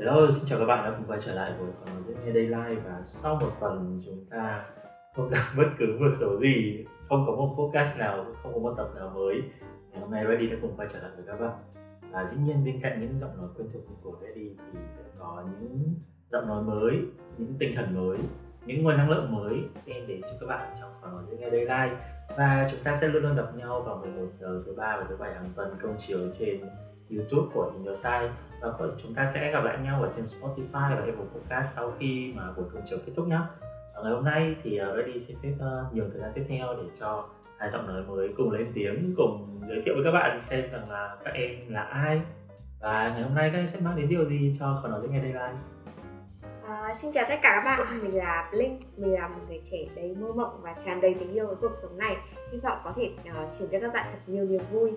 [0.00, 2.32] Hello, xin chào các bạn đã cùng quay trở lại với phần nói diễn nghe
[2.32, 4.64] Daylight và sau một phần chúng ta
[5.16, 8.74] không làm bất cứ một số gì, không có một podcast nào, không có một
[8.76, 9.42] tập nào mới.
[9.90, 11.52] Ngày hôm nay Ready đã cùng quay trở lại với các bạn.
[12.10, 15.44] Và dĩ nhiên bên cạnh những giọng nói quen thuộc của Ready thì sẽ có
[15.60, 15.94] những
[16.30, 17.00] giọng nói mới,
[17.38, 18.18] những tinh thần mới,
[18.66, 21.50] những nguồn năng lượng mới đem đến cho các bạn trong phần nói diễn nghe
[21.50, 21.98] Daylight.
[22.36, 25.16] Và chúng ta sẽ luôn luôn gặp nhau vào 11 giờ thứ ba và thứ
[25.16, 26.60] bảy hàng tuần công chiếu trên
[27.16, 28.30] YouTube của Nhìn Nhiều Sai.
[28.60, 28.72] Và
[29.02, 32.52] chúng ta sẽ gặp lại nhau ở trên Spotify và Apple Podcast sau khi mà
[32.56, 33.40] buổi công chiều kết thúc nhé.
[33.94, 36.66] Và ngày hôm nay thì ờ, Ready xin phép ờ, nhiều thời gian tiếp theo
[36.76, 40.42] để cho hai giọng nói mới cùng lên tiếng cùng giới thiệu với các bạn
[40.42, 42.20] xem rằng là các em là ai.
[42.80, 45.08] Và ngày hôm nay các em sẽ mang đến điều gì cho còn nói với
[45.08, 45.54] ngày đây là
[46.70, 49.78] À, xin chào tất cả các bạn, mình là Blink, mình là một người trẻ
[49.96, 52.16] đầy mơ mộng và tràn đầy tình yêu với cuộc sống này.
[52.52, 54.92] Hy vọng có thể ờ, uh, truyền cho các bạn thật nhiều niềm vui.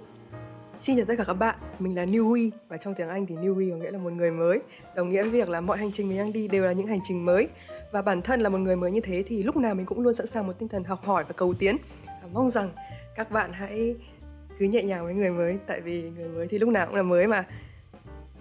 [0.80, 3.72] Xin chào tất cả các bạn, mình là Newey và trong tiếng Anh thì Newey
[3.72, 4.60] có nghĩa là một người mới.
[4.96, 7.00] Đồng nghĩa với việc là mọi hành trình mình đang đi đều là những hành
[7.04, 7.48] trình mới.
[7.92, 10.14] Và bản thân là một người mới như thế thì lúc nào mình cũng luôn
[10.14, 11.78] sẵn sàng một tinh thần học hỏi và cầu tiến.
[12.06, 12.70] Và Mong rằng
[13.16, 13.96] các bạn hãy
[14.60, 17.04] cứ nhẹ nhàng với người mới Tại vì người mới thì lúc nào cũng là
[17.04, 17.46] mới mà.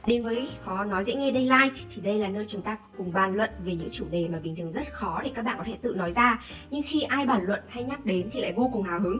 [0.07, 3.35] Đến với khó nói dễ nghe Daylight thì đây là nơi chúng ta cùng bàn
[3.35, 5.75] luận về những chủ đề mà bình thường rất khó để các bạn có thể
[5.83, 6.45] tự nói ra.
[6.71, 9.19] Nhưng khi ai bàn luận hay nhắc đến thì lại vô cùng hào hứng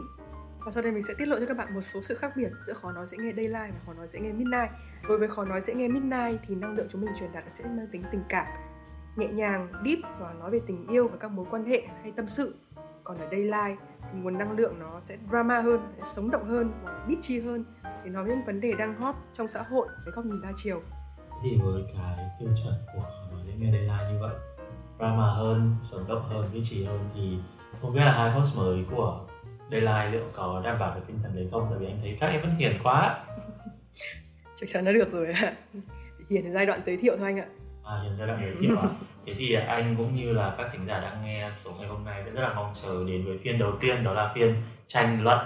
[0.65, 2.51] và sau đây mình sẽ tiết lộ cho các bạn một số sự khác biệt
[2.67, 4.69] giữa khó nói dễ nghe daylight và khó nói dễ nghe midnight.
[5.07, 7.63] Đối với khó nói dễ nghe midnight thì năng lượng chúng mình truyền đạt sẽ
[7.63, 8.45] mang tính tình cảm,
[9.15, 12.27] nhẹ nhàng, deep và nói về tình yêu và các mối quan hệ hay tâm
[12.27, 12.55] sự.
[13.03, 16.71] Còn ở daylight thì nguồn năng lượng nó sẽ drama hơn, sẽ sống động hơn
[16.83, 17.65] và bitchy hơn
[18.03, 20.81] để nói những vấn đề đang hot trong xã hội với góc nhìn đa chiều.
[21.43, 24.35] Thì với cái tiêu chuẩn của khó nói dễ nghe daylight như vậy,
[24.97, 27.37] drama hơn, sống động hơn, bitchy hơn thì
[27.81, 29.27] không biết là hai host mới của
[29.73, 31.67] Daylight liệu có đảm bảo được tinh thần đấy không?
[31.69, 33.25] Tại vì anh thấy các em vẫn hiền quá.
[34.55, 35.53] Chắc chắn đã được rồi ạ.
[36.29, 37.45] Hiền giai đoạn giới thiệu thôi anh ạ.
[37.83, 38.89] À, hiền giai đoạn giới thiệu ạ.
[39.25, 42.23] Thế thì anh cũng như là các thính giả đang nghe số ngày hôm nay
[42.25, 44.55] sẽ rất là mong chờ đến với phiên đầu tiên đó là phiên
[44.87, 45.39] tranh luận.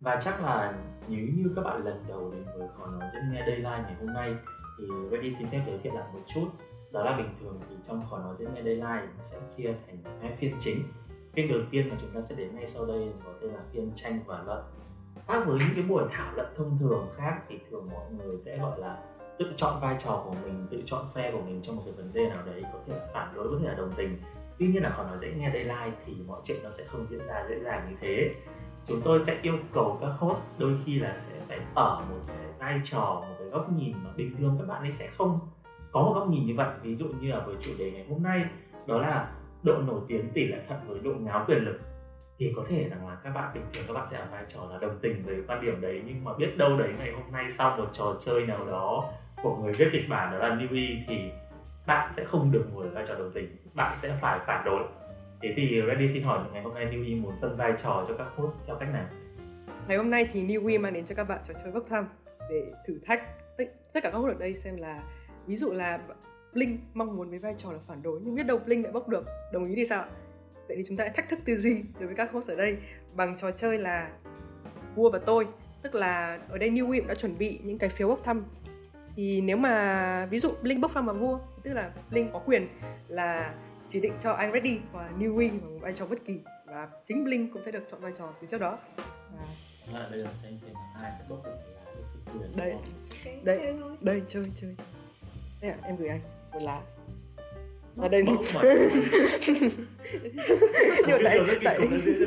[0.00, 0.72] Và chắc là
[1.08, 4.14] nếu như các bạn lần đầu đến với khó nói diễn nghe Daylight ngày hôm
[4.14, 4.34] nay
[4.78, 6.48] thì Ready xin phép giới thiệu lại một chút
[6.92, 9.96] đó là bình thường thì trong khó nói diễn nghe daylight nó sẽ chia thành
[10.22, 10.82] hai phiên chính.
[11.32, 13.92] Phiên đầu tiên mà chúng ta sẽ đến ngay sau đây có tên là phiên
[13.94, 14.62] tranh và luận.
[15.26, 18.58] Khác với những cái buổi thảo luận thông thường khác thì thường mọi người sẽ
[18.58, 18.98] gọi là
[19.38, 22.12] tự chọn vai trò của mình, tự chọn phe của mình trong một cái vấn
[22.12, 24.20] đề nào đấy, có thể là phản đối, có thể là đồng tình.
[24.58, 27.26] Tuy nhiên là khó nói dễ nghe daylight thì mọi chuyện nó sẽ không diễn
[27.26, 28.34] ra dễ dàng như thế.
[28.86, 32.36] Chúng tôi sẽ yêu cầu các host đôi khi là sẽ phải ở một cái
[32.58, 35.40] vai trò, một cái góc nhìn mà bình thường các bạn ấy sẽ không
[35.92, 38.22] có một góc nhìn như vậy, ví dụ như là với chủ đề ngày hôm
[38.22, 38.44] nay,
[38.86, 39.30] đó là
[39.62, 41.80] độ nổi tiếng tỷ lệ thuận với độ ngáo quyền lực.
[42.38, 44.60] Thì có thể rằng là các bạn bình thường, các bạn sẽ ở vai trò
[44.70, 47.50] là đồng tình với quan điểm đấy, nhưng mà biết đâu đấy ngày hôm nay
[47.50, 49.10] sau một trò chơi nào đó
[49.42, 51.30] của người viết kịch bản đó là Newbie thì
[51.86, 54.82] bạn sẽ không được ngồi ở vai trò đồng tình, bạn sẽ phải phản đối.
[55.42, 58.26] Thế thì Ready xin hỏi ngày hôm nay Newbie muốn phân vai trò cho các
[58.36, 59.06] host theo cách nào?
[59.88, 62.04] Ngày hôm nay thì Newbie mang đến cho các bạn trò chơi bốc thăm
[62.50, 63.22] để thử thách
[63.58, 65.02] tất cả các host ở đây xem là
[65.46, 66.00] ví dụ là
[66.52, 69.08] Blink mong muốn với vai trò là phản đối nhưng biết đâu Blink lại bốc
[69.08, 69.24] được.
[69.52, 70.04] Đồng ý thì sao
[70.68, 72.76] vậy thì chúng ta hãy thách thức tư duy đối với các host ở đây
[73.14, 74.10] bằng trò chơi là
[74.94, 75.46] vua và tôi.
[75.82, 78.44] Tức là ở đây New Week đã chuẩn bị những cái phiếu bốc thăm.
[79.16, 82.68] Thì nếu mà ví dụ Blink bốc thăm vào vua tức là Blink có quyền
[83.08, 83.54] là
[83.88, 86.40] chỉ định cho anh Ready và New Week vào vai trò bất kỳ.
[86.66, 88.78] Và chính Blink cũng sẽ được chọn vai trò từ trước đó.
[89.92, 91.56] Và à, bây giờ xem xem ai sẽ bốc được
[92.56, 92.74] đây
[93.44, 95.01] đây đây chơi chơi chơi
[95.62, 96.20] đây à, em gửi anh
[96.52, 96.80] một lá.
[97.96, 98.36] Ở đây nhưng
[101.08, 101.78] mà tại tại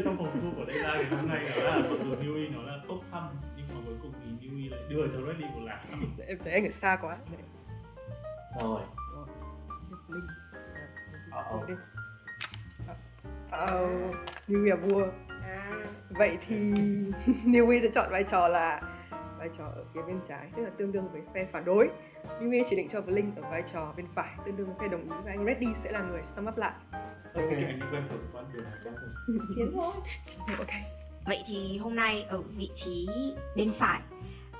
[0.03, 2.79] trong phòng thu của đây ra thì hôm nay là mặc dù Newey nó là
[2.87, 5.83] top thăm nhưng mà cuối cùng thì Newey lại đưa cho Reddy một lá.
[6.27, 7.17] Em thấy anh ở xa quá.
[8.61, 8.81] Rồi.
[10.09, 10.27] Linh
[13.51, 13.89] ờ
[14.47, 15.07] Newey là vua.
[15.27, 15.71] À.
[16.09, 16.55] vậy thì
[17.45, 18.81] Newey sẽ chọn vai trò là
[19.39, 21.89] vai trò ở phía bên trái tức là tương đương với phe phản đối.
[22.39, 25.03] Yumi chỉ định cho Blink ở vai trò bên phải tương đương với phe đồng
[25.03, 26.73] ý và anh Reddy sẽ là người sum up lại.
[27.33, 28.63] Ok, anh quen thuộc quan điểm
[29.55, 29.93] Chiến thôi.
[30.57, 30.67] Ok.
[31.25, 33.07] Vậy thì hôm nay ở vị trí
[33.55, 34.01] bên phải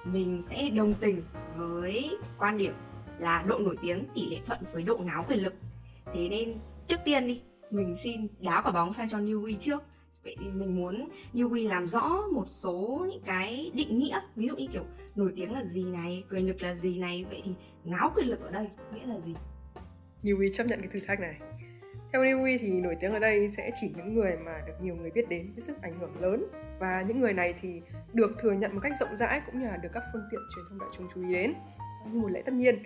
[0.04, 1.24] mình sẽ đồng tình
[1.56, 2.74] với quan điểm
[3.20, 5.54] là độ nổi tiếng tỷ lệ thuận với độ ngáo quyền lực.
[6.14, 6.58] Thế nên
[6.88, 9.84] trước tiên đi mình xin đá quả bóng sang cho Newey trước
[10.26, 14.56] vậy thì mình muốn Newey làm rõ một số những cái định nghĩa, ví dụ
[14.56, 14.84] như kiểu
[15.16, 17.52] nổi tiếng là gì này, quyền lực là gì này, vậy thì
[17.84, 19.36] ngáo quyền lực ở đây nghĩa là gì?
[20.24, 21.36] Newey chấp nhận cái thử thách này.
[22.14, 25.12] Theo Newey thì nổi tiếng ở đây sẽ chỉ những người mà được nhiều người
[25.12, 26.46] biết đến với sức ảnh hưởng lớn.
[26.80, 27.82] Và những người này thì
[28.14, 30.66] được thừa nhận một cách rộng rãi cũng như là được các phương tiện truyền
[30.70, 31.54] thông đại chúng chú ý đến
[32.12, 32.84] như một lẽ tất nhiên.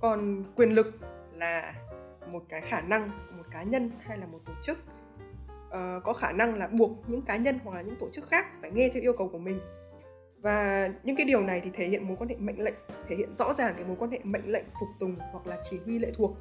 [0.00, 0.98] Còn quyền lực
[1.34, 1.74] là
[2.32, 4.78] một cái khả năng của một cá nhân hay là một tổ chức
[5.72, 8.46] uh, có khả năng là buộc những cá nhân hoặc là những tổ chức khác
[8.60, 9.60] phải nghe theo yêu cầu của mình.
[10.42, 12.74] Và những cái điều này thì thể hiện mối quan hệ mệnh lệnh
[13.08, 15.78] thể hiện rõ ràng cái mối quan hệ mệnh lệnh phục tùng hoặc là chỉ
[15.84, 16.36] huy lệ thuộc.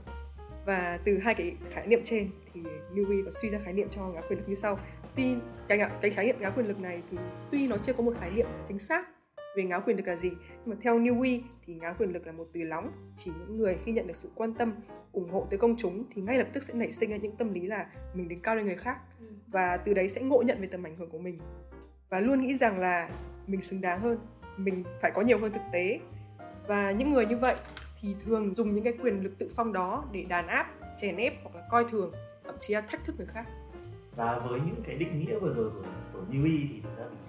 [0.66, 2.62] Và từ hai cái khái niệm trên thì
[2.94, 4.80] Newey có suy ra khái niệm cho ngã quyền lực như sau.
[5.16, 5.36] Tuy
[5.68, 7.18] cái cái khái niệm ngã quyền lực này thì
[7.52, 9.08] tuy nó chưa có một khái niệm chính xác
[9.56, 10.30] về ngáo quyền lực là gì?
[10.30, 12.92] Nhưng mà theo Newey thì ngáo quyền lực là một từ lóng.
[13.16, 14.74] Chỉ những người khi nhận được sự quan tâm
[15.12, 17.54] ủng hộ từ công chúng thì ngay lập tức sẽ nảy sinh ra những tâm
[17.54, 18.98] lý là mình đứng cao lên người khác.
[19.20, 19.26] Ừ.
[19.48, 21.40] và từ đấy sẽ ngộ nhận về tầm ảnh hưởng của mình.
[22.10, 23.10] Và luôn nghĩ rằng là
[23.48, 24.20] mình xứng đáng hơn
[24.58, 26.00] mình phải có nhiều hơn thực tế.
[26.68, 27.56] Và những người như vậy
[28.02, 31.34] thì thường dùng những cái quyền lực tự phong đó để đàn áp chèn ép
[31.44, 32.12] hoặc là coi thường
[32.44, 33.46] thậm chí là thách thức người khác.
[34.16, 35.84] Và với những cái định nghĩa vừa rồi của,
[36.14, 37.20] của Newey thì thực ra bình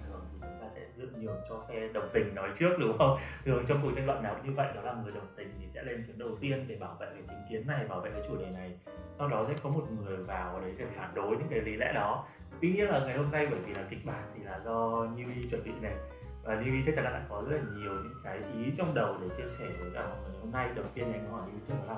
[0.97, 3.17] dựng nhường cho phe đồng tình nói trước, đúng không?
[3.45, 5.67] Thường trong cuộc tranh luận nào cũng như vậy, đó là người đồng tình thì
[5.73, 8.21] sẽ lên tiếng đầu tiên để bảo vệ cái chính kiến này, bảo vệ cái
[8.27, 8.71] chủ đề này.
[9.11, 11.91] Sau đó sẽ có một người vào đấy để phản đối những cái lý lẽ
[11.95, 12.25] đó.
[12.61, 15.49] Tuy nhiên là ngày hôm nay bởi vì là kịch bản thì là do Newey
[15.49, 15.93] chuẩn bị này.
[16.43, 19.17] Và Newey chắc chắn là đã có rất là nhiều những cái ý trong đầu
[19.21, 20.69] để chia sẻ với cả mọi người hôm nay.
[20.75, 21.95] Đầu tiên anh hỏi Newey trước là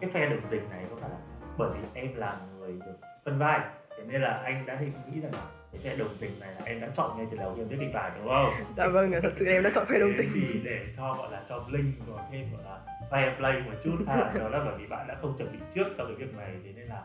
[0.00, 1.16] cái phe đồng tình này có phải là
[1.58, 3.60] bởi vì em là người được phân vai.
[3.90, 5.46] Thế nên là anh đã định nghĩ rằng là
[5.84, 8.12] cái đồng tình này là em đã chọn ngay từ đầu em viết kịch bản
[8.18, 8.74] đúng không?
[8.76, 10.30] Dạ vâng thật sự em đã chọn phe đồng tình.
[10.34, 12.80] vì để cho gọi là cho linh có thêm gọi là
[13.10, 15.84] fair play một chút ha đó là bởi vì bạn đã không chuẩn bị trước
[15.98, 17.02] cho cái việc này thế nên là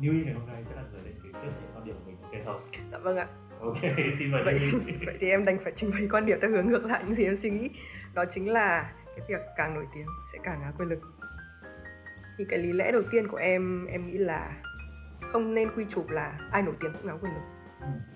[0.00, 2.16] New ngày hôm nay sẽ là người lên tiếng trước để quan điểm của mình
[2.22, 2.70] ok không?
[2.92, 3.26] Dạ vâng ạ.
[3.60, 3.76] Ok
[4.18, 4.60] xin mời vậy,
[5.06, 7.24] vậy thì em đành phải trình bày quan điểm theo hướng ngược lại những gì
[7.24, 7.70] em suy nghĩ.
[8.14, 11.00] Đó chính là cái việc càng nổi tiếng sẽ càng quyền lực.
[12.38, 14.62] Thì cái lý lẽ đầu tiên của em em nghĩ là
[15.32, 17.57] không nên quy chụp là ai nổi tiếng cũng ngáo quyền lực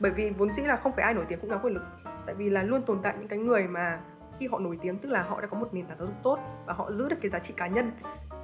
[0.00, 1.82] bởi vì vốn dĩ là không phải ai nổi tiếng cũng ngáo quyền lực.
[2.26, 4.00] Tại vì là luôn tồn tại những cái người mà
[4.38, 6.38] khi họ nổi tiếng, tức là họ đã có một nền tảng giáo dục tốt
[6.66, 7.92] và họ giữ được cái giá trị cá nhân,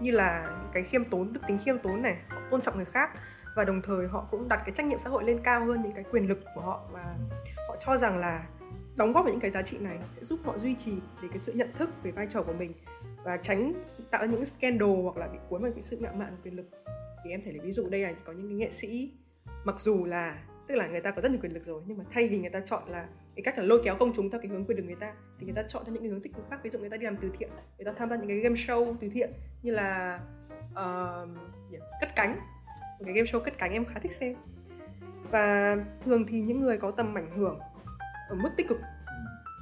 [0.01, 2.85] như là những cái khiêm tốn, đức tính khiêm tốn này, họ tôn trọng người
[2.85, 3.11] khác
[3.57, 5.93] và đồng thời họ cũng đặt cái trách nhiệm xã hội lên cao hơn những
[5.93, 7.17] cái quyền lực của họ và
[7.69, 8.47] họ cho rằng là
[8.97, 10.93] đóng góp vào những cái giá trị này sẽ giúp họ duy trì
[11.23, 12.73] về cái sự nhận thức về vai trò của mình
[13.25, 13.73] và tránh
[14.11, 16.67] tạo những scandal hoặc là bị cuốn vào cái sự ngạo mạn quyền lực.
[17.25, 19.13] Thì em thể lấy ví dụ đây là có những cái nghệ sĩ,
[19.65, 20.39] mặc dù là
[20.69, 22.51] tức là người ta có rất nhiều quyền lực rồi nhưng mà thay vì người
[22.51, 24.85] ta chọn là cái cách là lôi kéo công chúng theo cái hướng quyền lực
[24.85, 26.61] người ta thì người ta chọn theo những cái hướng tích cực khác.
[26.63, 28.55] Ví dụ người ta đi làm từ thiện người ta tham gia những cái game
[28.55, 29.31] show từ thiện
[29.63, 30.21] như là
[30.71, 31.29] uh,
[32.01, 32.37] cất cánh.
[32.99, 34.35] Một cái game show cất cánh em khá thích xem.
[35.31, 37.59] Và thường thì những người có tầm ảnh hưởng
[38.29, 38.79] ở mức tích cực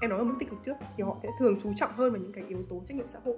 [0.00, 2.23] em nói ở mức tích cực trước thì họ sẽ thường chú trọng hơn vào
[2.23, 3.37] những cái yếu tố trách nhiệm xã hội.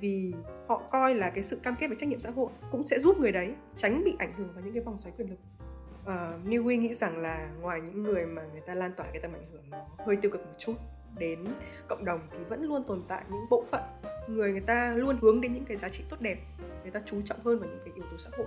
[0.00, 0.32] Vì
[0.68, 3.18] họ coi là cái sự cam kết về trách nhiệm xã hội cũng sẽ giúp
[3.18, 5.38] người đấy tránh bị ảnh hưởng vào những cái vòng xoáy quyền lực.
[6.04, 9.22] Ờ, uh, Newey nghĩ rằng là ngoài những người mà người ta lan tỏa cái
[9.22, 10.74] tầm ảnh hưởng nó hơi tiêu cực một chút
[11.18, 11.44] đến
[11.88, 13.82] cộng đồng thì vẫn luôn tồn tại những bộ phận
[14.28, 16.38] người người ta luôn hướng đến những cái giá trị tốt đẹp
[16.82, 18.46] người ta chú trọng hơn vào những cái yếu tố xã hội.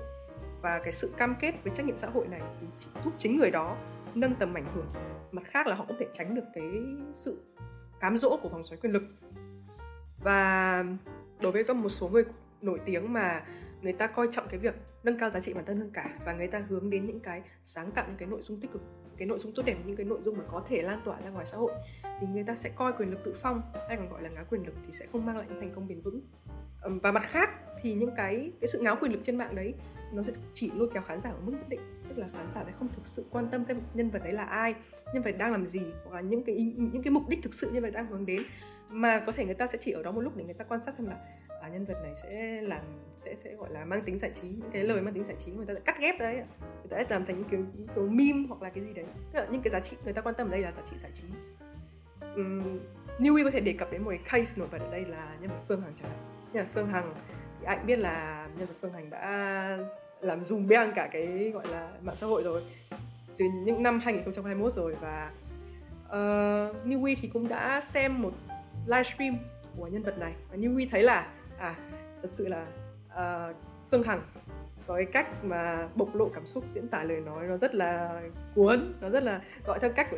[0.61, 3.37] Và cái sự cam kết với trách nhiệm xã hội này thì chỉ giúp chính
[3.37, 3.77] người đó
[4.15, 4.87] nâng tầm ảnh hưởng.
[5.31, 6.63] Mặt khác là họ có thể tránh được cái
[7.15, 7.41] sự
[7.99, 9.03] cám dỗ của vòng xoáy quyền lực.
[10.23, 10.83] Và
[11.39, 12.23] đối với các một số người
[12.61, 13.43] nổi tiếng mà
[13.81, 14.75] người ta coi trọng cái việc
[15.05, 17.41] nâng cao giá trị bản thân hơn cả và người ta hướng đến những cái
[17.63, 18.81] sáng tạo, những cái nội dung tích cực,
[19.17, 21.29] cái nội dung tốt đẹp, những cái nội dung mà có thể lan tỏa ra
[21.29, 21.71] ngoài xã hội,
[22.03, 24.65] thì người ta sẽ coi quyền lực tự phong hay còn gọi là ngáo quyền
[24.65, 26.21] lực thì sẽ không mang lại những thành công bền vững.
[27.03, 27.49] Và mặt khác
[27.81, 29.73] thì những cái cái sự ngáo quyền lực trên mạng đấy,
[30.13, 32.63] nó sẽ chỉ lôi kéo khán giả ở mức nhất định, tức là khán giả
[32.65, 34.75] sẽ không thực sự quan tâm xem nhân vật đấy là ai,
[35.13, 37.71] nhân vật đang làm gì, hoặc là những cái những cái mục đích thực sự
[37.71, 38.41] nhân vật đang hướng đến,
[38.89, 40.79] mà có thể người ta sẽ chỉ ở đó một lúc để người ta quan
[40.79, 41.17] sát xem là
[41.65, 42.81] à, nhân vật này sẽ làm
[43.17, 45.51] sẽ sẽ gọi là mang tính giải trí những cái lời mang tính giải trí
[45.51, 46.43] người ta sẽ cắt ghép đấy
[46.85, 49.05] người ta sẽ làm thành những kiểu, những kiểu meme hoặc là cái gì đấy.
[49.31, 50.97] Tức là những cái giá trị người ta quan tâm ở đây là giá trị
[50.97, 51.27] giải trí.
[52.35, 52.79] Um,
[53.19, 55.49] Newey có thể đề cập đến một cái case nổi bật ở đây là nhân
[55.49, 56.19] vật Phương Hằng chẳng hạn.
[56.53, 57.13] Nhân vật Phương Hằng
[57.59, 59.77] thì anh biết là nhân vật Phương Hằng đã
[60.21, 62.63] làm dùng beng cả cái gọi là mạng xã hội rồi.
[63.37, 65.31] Từ những năm 2021 rồi và
[66.07, 68.33] ờ, uh, Newey thì cũng đã xem một
[68.85, 69.37] livestream
[69.77, 70.33] của nhân vật này.
[70.51, 71.75] Và Newey thấy là à
[72.21, 72.65] thật sự là
[73.13, 73.55] uh,
[73.91, 74.21] Phương Hằng
[74.87, 78.21] có cái cách mà bộc lộ cảm xúc diễn tả lời nói nó rất là
[78.55, 80.17] cuốn nó rất là gọi theo cách của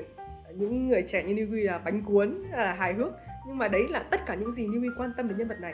[0.55, 3.11] những người trẻ như Newbie là bánh cuốn là hài hước.
[3.47, 5.73] Nhưng mà đấy là tất cả những gì Newbie quan tâm đến nhân vật này.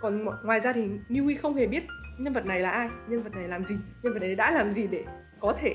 [0.00, 1.84] Còn ngoài ra thì Newbie không hề biết
[2.18, 4.70] nhân vật này là ai nhân vật này làm gì nhân vật này đã làm
[4.70, 5.04] gì để
[5.40, 5.74] có thể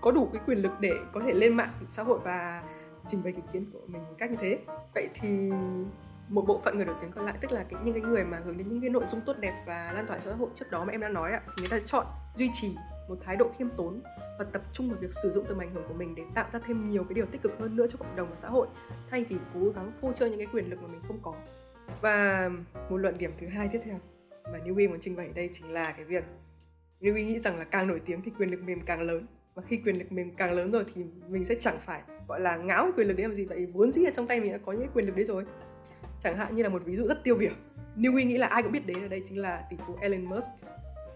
[0.00, 2.62] có đủ cái quyền lực để có thể lên mạng xã hội và
[3.08, 4.58] trình bày ý kiến của mình một cách như thế.
[4.94, 5.50] Vậy thì
[6.30, 8.40] một bộ phận người nổi tiếng còn lại tức là cái, những cái người mà
[8.44, 10.84] hướng đến những cái nội dung tốt đẹp và lan tỏa xã hội trước đó
[10.84, 11.42] mà em đã nói ạ.
[11.58, 12.06] Người ta chọn
[12.36, 12.76] duy trì
[13.08, 14.00] một thái độ khiêm tốn
[14.38, 16.60] và tập trung vào việc sử dụng tầm ảnh hưởng của mình để tạo ra
[16.66, 18.66] thêm nhiều cái điều tích cực hơn nữa cho cộng đồng và xã hội
[19.10, 21.34] thay vì cố gắng phô trương những cái quyền lực mà mình không có.
[22.00, 22.50] Và
[22.90, 23.98] một luận điểm thứ hai tiếp theo
[24.52, 26.24] mà Newey muốn trình bày đây chính là cái việc
[27.00, 29.26] Newey nghĩ rằng là càng nổi tiếng thì quyền lực mềm càng lớn.
[29.54, 32.56] Và khi quyền lực mềm càng lớn rồi thì mình sẽ chẳng phải gọi là
[32.56, 34.58] ngáo quyền lực đấy làm gì tại vì vốn dĩ ở trong tay mình đã
[34.58, 35.44] có những quyền lực đấy rồi
[36.20, 37.52] chẳng hạn như là một ví dụ rất tiêu biểu
[37.96, 40.48] Newey nghĩ là ai cũng biết đến ở đây chính là tỷ phú Elon Musk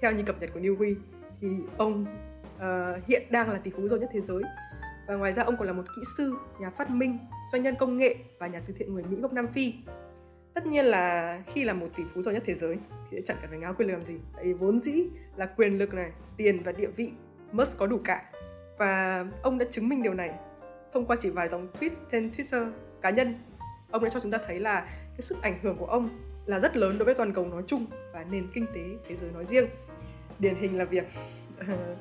[0.01, 0.95] theo như cập nhật của Newey
[1.41, 2.07] thì ông
[2.57, 4.43] uh, hiện đang là tỷ phú giàu nhất thế giới
[5.07, 7.19] và ngoài ra ông còn là một kỹ sư, nhà phát minh,
[7.53, 9.75] doanh nhân công nghệ và nhà từ thiện người Mỹ gốc Nam Phi.
[10.55, 12.79] Tất nhiên là khi là một tỷ phú giàu nhất thế giới
[13.11, 14.15] thì chẳng cần phải ngáo quyền lực làm gì.
[14.37, 17.13] Tại vì vốn dĩ là quyền lực này, tiền và địa vị
[17.53, 18.31] Musk có đủ cả.
[18.79, 20.31] Và ông đã chứng minh điều này
[20.93, 22.71] thông qua chỉ vài dòng tweet trên Twitter
[23.03, 23.35] cá nhân.
[23.95, 26.09] Ông đã cho chúng ta thấy là cái sức ảnh hưởng của ông
[26.47, 29.33] là rất lớn đối với toàn cầu nói chung và nền kinh tế thế giới
[29.33, 29.67] nói riêng.
[30.39, 31.05] Điển hình là việc
[31.69, 31.97] ờ,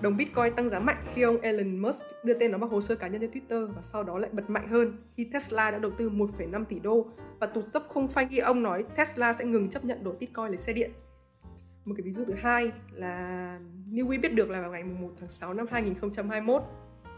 [0.00, 2.94] đồng Bitcoin tăng giá mạnh khi ông Elon Musk đưa tên nó vào hồ sơ
[2.94, 5.90] cá nhân trên Twitter và sau đó lại bật mạnh hơn khi Tesla đã đầu
[5.90, 7.06] tư 1,5 tỷ đô
[7.38, 10.46] và tụt dốc không phanh khi ông nói Tesla sẽ ngừng chấp nhận đổi Bitcoin
[10.48, 10.90] lấy xe điện.
[11.84, 13.58] Một cái ví dụ thứ hai là
[13.90, 16.62] Newey biết được là vào ngày 1 tháng 6 năm 2021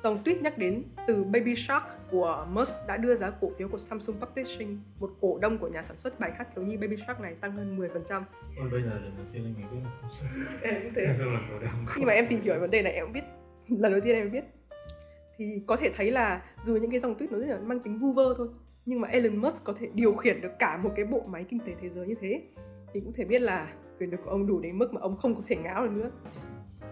[0.03, 3.79] Dòng tweet nhắc đến từ Baby Shark của Musk đã đưa giá cổ phiếu của
[3.79, 7.21] Samsung Publishing, một cổ đông của nhà sản xuất bài hát thiếu nhi Baby Shark
[7.21, 8.23] này tăng hơn 10%.
[8.59, 10.29] Ôi bây giờ lần đầu tiên anh biết là Samsung.
[10.63, 11.07] Em cũng thế.
[11.07, 11.87] Samsung là cổ đông.
[11.95, 13.25] Khi mà em tìm hiểu vấn đề này em cũng biết.
[13.69, 14.45] Lần đầu tiên em biết.
[15.37, 17.99] Thì có thể thấy là dù những cái dòng tweet nó rất là mang tính
[17.99, 18.49] vu vơ thôi,
[18.87, 21.61] nhưng mà Elon Musk có thể điều khiển được cả một cái bộ máy kinh
[21.61, 22.43] tế thế giới như thế
[22.93, 25.35] thì cũng thể biết là quyền lực của ông đủ đến mức mà ông không
[25.35, 26.11] có thể ngáo được nữa.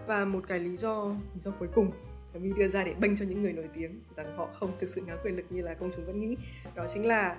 [0.07, 1.91] Và một cái lý do lý do cuối cùng
[2.39, 5.01] Mi đưa ra để bênh cho những người nổi tiếng rằng họ không thực sự
[5.01, 6.37] ngáo quyền lực như là công chúng vẫn nghĩ.
[6.75, 7.37] Đó chính là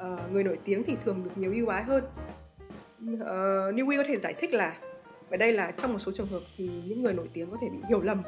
[0.00, 2.04] uh, người nổi tiếng thì thường được nhiều ưu ái hơn.
[3.20, 4.78] Ờ, uh, Newey có thể giải thích là
[5.30, 7.68] ở đây là trong một số trường hợp thì những người nổi tiếng có thể
[7.68, 8.22] bị hiểu lầm.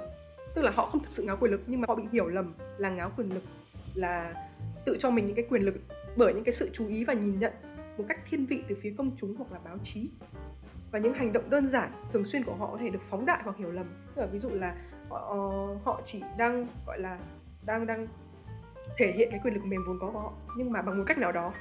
[0.55, 2.55] Tức là họ không thực sự ngáo quyền lực nhưng mà họ bị hiểu lầm
[2.79, 3.43] là ngáo quyền lực
[3.95, 4.35] là
[4.85, 5.75] tự cho mình những cái quyền lực
[6.17, 7.53] bởi những cái sự chú ý và nhìn nhận
[7.99, 10.11] một cách thiên vị từ phía công chúng hoặc là báo chí.
[10.91, 13.41] Và những hành động đơn giản thường xuyên của họ có thể được phóng đại
[13.45, 13.87] hoặc hiểu lầm.
[14.15, 14.77] Tức là ví dụ là
[15.11, 15.37] họ
[15.85, 17.19] họ chỉ đang gọi là
[17.67, 18.07] đang đang
[18.97, 21.19] thể hiện cái quyền lực mềm vốn có của họ nhưng mà bằng một cách
[21.19, 21.53] nào đó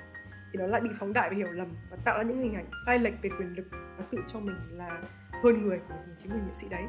[0.53, 2.65] thì nó lại bị phóng đại và hiểu lầm và tạo ra những hình ảnh
[2.85, 5.01] sai lệch về quyền lực và tự cho mình là
[5.43, 6.83] hơn người của chính người nghệ sĩ đấy.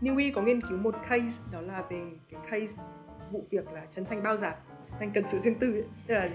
[0.00, 2.82] Newey có nghiên cứu một case đó là về cái case
[3.30, 4.54] vụ việc là Trấn Thành bao giả
[4.86, 5.84] Trấn Thành cần sự riêng tư ấy.
[6.06, 6.28] Tức là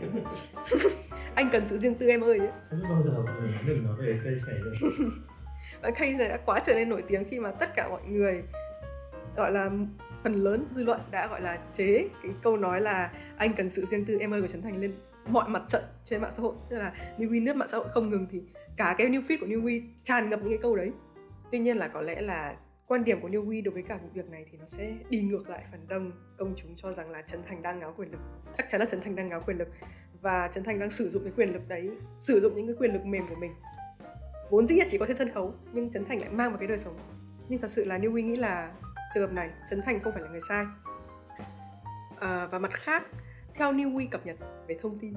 [1.36, 2.50] anh cần sự riêng tư em ơi ấy.
[2.70, 3.12] Không bao giờ
[3.68, 4.92] đừng nói về case này rồi.
[5.82, 8.44] và case này đã quá trở nên nổi tiếng khi mà tất cả mọi người
[9.36, 9.70] gọi là
[10.24, 13.86] phần lớn dư luận đã gọi là chế cái câu nói là anh cần sự
[13.86, 14.92] riêng tư, em ơi, của Trấn Thành lên
[15.28, 16.56] mọi mặt trận trên mạng xã hội.
[16.70, 18.42] Tức là Newey nước mạng xã hội không ngừng thì
[18.78, 20.92] cả cái new feed của Newey tràn ngập những cái câu đấy.
[21.52, 22.56] Tuy nhiên là có lẽ là
[22.88, 25.50] quan điểm của Newey đối với cả vụ việc này thì nó sẽ đi ngược
[25.50, 28.20] lại phần đông công chúng cho rằng là Trấn Thành đang ngáo quyền lực.
[28.58, 29.68] Chắc chắn là Trấn Thành đang ngáo quyền lực
[30.22, 32.94] và Trấn Thành đang sử dụng cái quyền lực đấy, sử dụng những cái quyền
[32.94, 33.52] lực mềm của mình.
[34.50, 36.78] Vốn dĩ chỉ có trên sân khấu nhưng Trấn Thành lại mang vào cái đời
[36.78, 36.98] sống.
[37.50, 38.72] Nhưng thật sự là Newey nghĩ là
[39.14, 40.66] trường hợp này Trấn Thành không phải là người sai.
[42.20, 43.04] À, và mặt khác
[43.54, 44.38] theo Newey cập nhật
[44.68, 45.14] về thông tin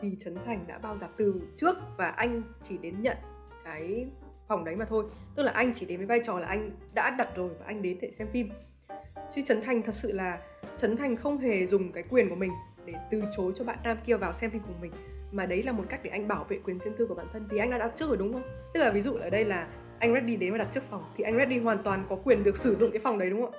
[0.00, 3.16] thì Trấn Thành đã bao dạp từ trước và anh chỉ đến nhận
[3.64, 4.06] cái
[4.48, 5.04] phòng đấy mà thôi.
[5.36, 7.82] Tức là anh chỉ đến với vai trò là anh đã đặt rồi và anh
[7.82, 8.48] đến để xem phim.
[9.30, 10.38] Chứ Trấn Thành thật sự là
[10.76, 12.52] Trấn Thành không hề dùng cái quyền của mình
[12.84, 14.92] để từ chối cho bạn nam kia vào xem phim cùng mình.
[15.32, 17.46] Mà đấy là một cách để anh bảo vệ quyền riêng tư của bản thân
[17.50, 18.42] vì anh đã đặt trước rồi đúng không?
[18.74, 19.68] Tức là ví dụ ở đây là
[20.06, 22.56] anh Reddy đến và đặt trước phòng, thì anh Reddy hoàn toàn có quyền được
[22.56, 23.58] sử dụng cái phòng đấy, đúng không ạ?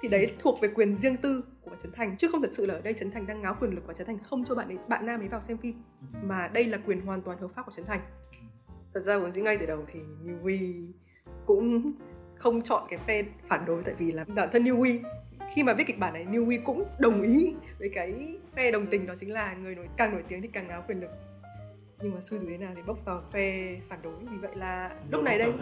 [0.00, 2.74] Thì đấy thuộc về quyền riêng tư của Trấn Thành, chứ không thật sự là
[2.74, 4.78] ở đây Trấn Thành đang ngáo quyền lực của Trấn Thành không cho bạn ấy,
[4.88, 5.82] bạn nam ấy vào xem phim
[6.22, 8.00] mà đây là quyền hoàn toàn hợp pháp của Trấn Thành.
[8.94, 10.86] Thật ra vốn dĩ ngay từ đầu thì Newey
[11.46, 11.92] cũng
[12.34, 15.00] không chọn cái phe phản đối, tại vì là bản thân Newey
[15.54, 19.06] khi mà viết kịch bản này Newey cũng đồng ý với cái phe đồng tình,
[19.06, 21.10] đó chính là người nổi, càng nổi tiếng thì càng ngáo quyền lực
[22.00, 24.14] nhưng mà xui rủi thế nào thì bốc vào phe phản đối.
[24.30, 25.52] Vì vậy là lúc này đây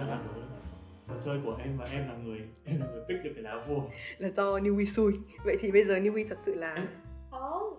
[1.09, 3.63] trò chơi của em và em là người em là người pick được cái lá
[3.69, 3.83] vua.
[4.19, 5.13] Là do Newey xui.
[5.45, 6.87] Vậy thì bây giờ Newey thật sự là em,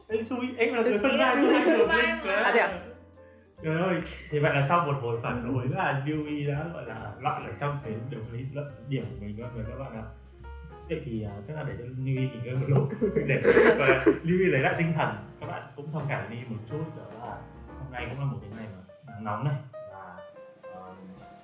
[0.07, 2.79] em xui em là người phân vai cho anh được à thế à?
[3.63, 7.13] Trời ơi, thì vậy là sau một hồi phản đối là Newey đã gọi là
[7.19, 10.03] loạn ở trong cái đồng lý luận điểm của mình rồi các bạn ạ.
[10.89, 12.89] Vậy thì uh, chắc là để cho Newey nghỉ ngơi một lúc.
[13.27, 13.41] Để
[13.77, 15.15] và Newey lấy lại tinh thần.
[15.39, 17.37] Các bạn cũng thông cảm đi một chút đó là
[17.97, 20.15] nay cũng là một cái ngày mà nắng nóng này và
[20.69, 20.97] uh,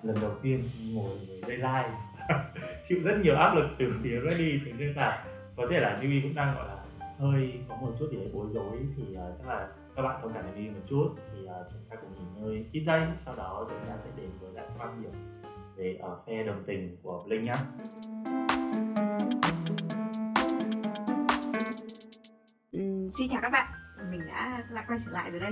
[0.03, 1.89] lần đầu tiên ngồi với dây lai
[2.85, 5.25] chịu rất nhiều áp lực từ phía Reddy thế nên là
[5.57, 6.83] có thể là Nui cũng đang gọi là
[7.19, 10.33] hơi có một chút gì đấy bối rối thì uh, chắc là các bạn thông
[10.33, 13.35] cảm với mình một chút thì uh, chúng ta cùng nghỉ ngơi ít giây sau
[13.35, 15.11] đó chúng ta sẽ đến với lại quan điểm
[15.75, 17.53] về ở uh, phe đồng tình của linh nhé.
[23.17, 23.67] Xin chào các bạn,
[24.11, 25.51] mình đã lại quay trở lại rồi đây.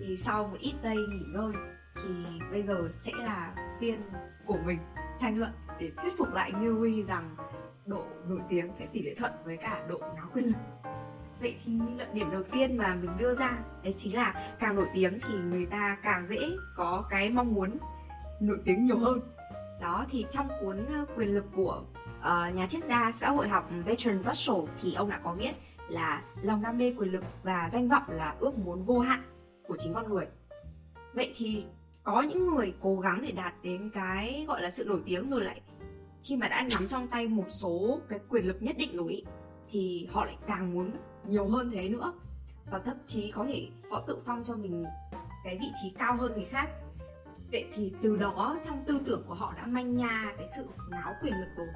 [0.00, 1.52] Thì sau một ít giây nghỉ ngơi
[1.94, 4.00] thì bây giờ sẽ là phiên
[4.46, 4.78] của mình
[5.20, 7.36] tranh luận để thuyết phục lại Như Huy rằng
[7.86, 10.56] độ nổi tiếng sẽ tỷ lệ thuận với cả độ ngáo quyền lực
[11.40, 14.86] Vậy thì luận điểm đầu tiên mà mình đưa ra đấy chính là càng nổi
[14.94, 17.78] tiếng thì người ta càng dễ có cái mong muốn
[18.40, 19.20] nổi tiếng nhiều hơn.
[19.80, 20.76] Đó thì trong cuốn
[21.16, 21.82] quyền lực của
[22.18, 25.52] uh, nhà triết gia xã hội học Bertrand Russell thì ông đã có viết
[25.88, 29.22] là lòng đam mê quyền lực và danh vọng là ước muốn vô hạn
[29.70, 30.26] của chính con người.
[31.14, 31.64] Vậy thì
[32.02, 35.40] có những người cố gắng để đạt đến cái gọi là sự nổi tiếng rồi
[35.40, 35.60] lại
[36.22, 39.24] khi mà đã nắm trong tay một số cái quyền lực nhất định rồi ý,
[39.70, 40.90] thì họ lại càng muốn
[41.26, 42.12] nhiều hơn thế nữa.
[42.70, 44.84] Và thậm chí có thể họ tự phong cho mình
[45.44, 46.68] cái vị trí cao hơn người khác.
[47.52, 51.12] Vậy thì từ đó trong tư tưởng của họ đã manh nha cái sự ngáo
[51.22, 51.68] quyền lực rồi.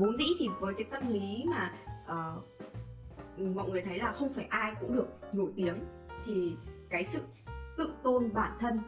[0.00, 1.72] Vốn dĩ thì với cái tâm lý mà
[2.04, 2.44] uh,
[3.56, 5.76] mọi người thấy là không phải ai cũng được nổi tiếng
[6.24, 6.54] thì
[6.90, 7.22] cái sự
[7.76, 8.80] tự tôn bản thân.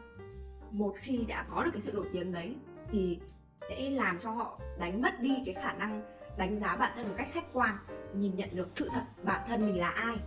[0.71, 2.55] Một khi đã có được cái sự nổi tiếng đấy
[2.91, 3.19] thì
[3.69, 6.01] sẽ làm cho họ đánh mất đi cái khả năng
[6.37, 7.77] đánh giá bản thân một cách khách quan,
[8.13, 10.17] nhìn nhận được sự thật bản thân mình là ai.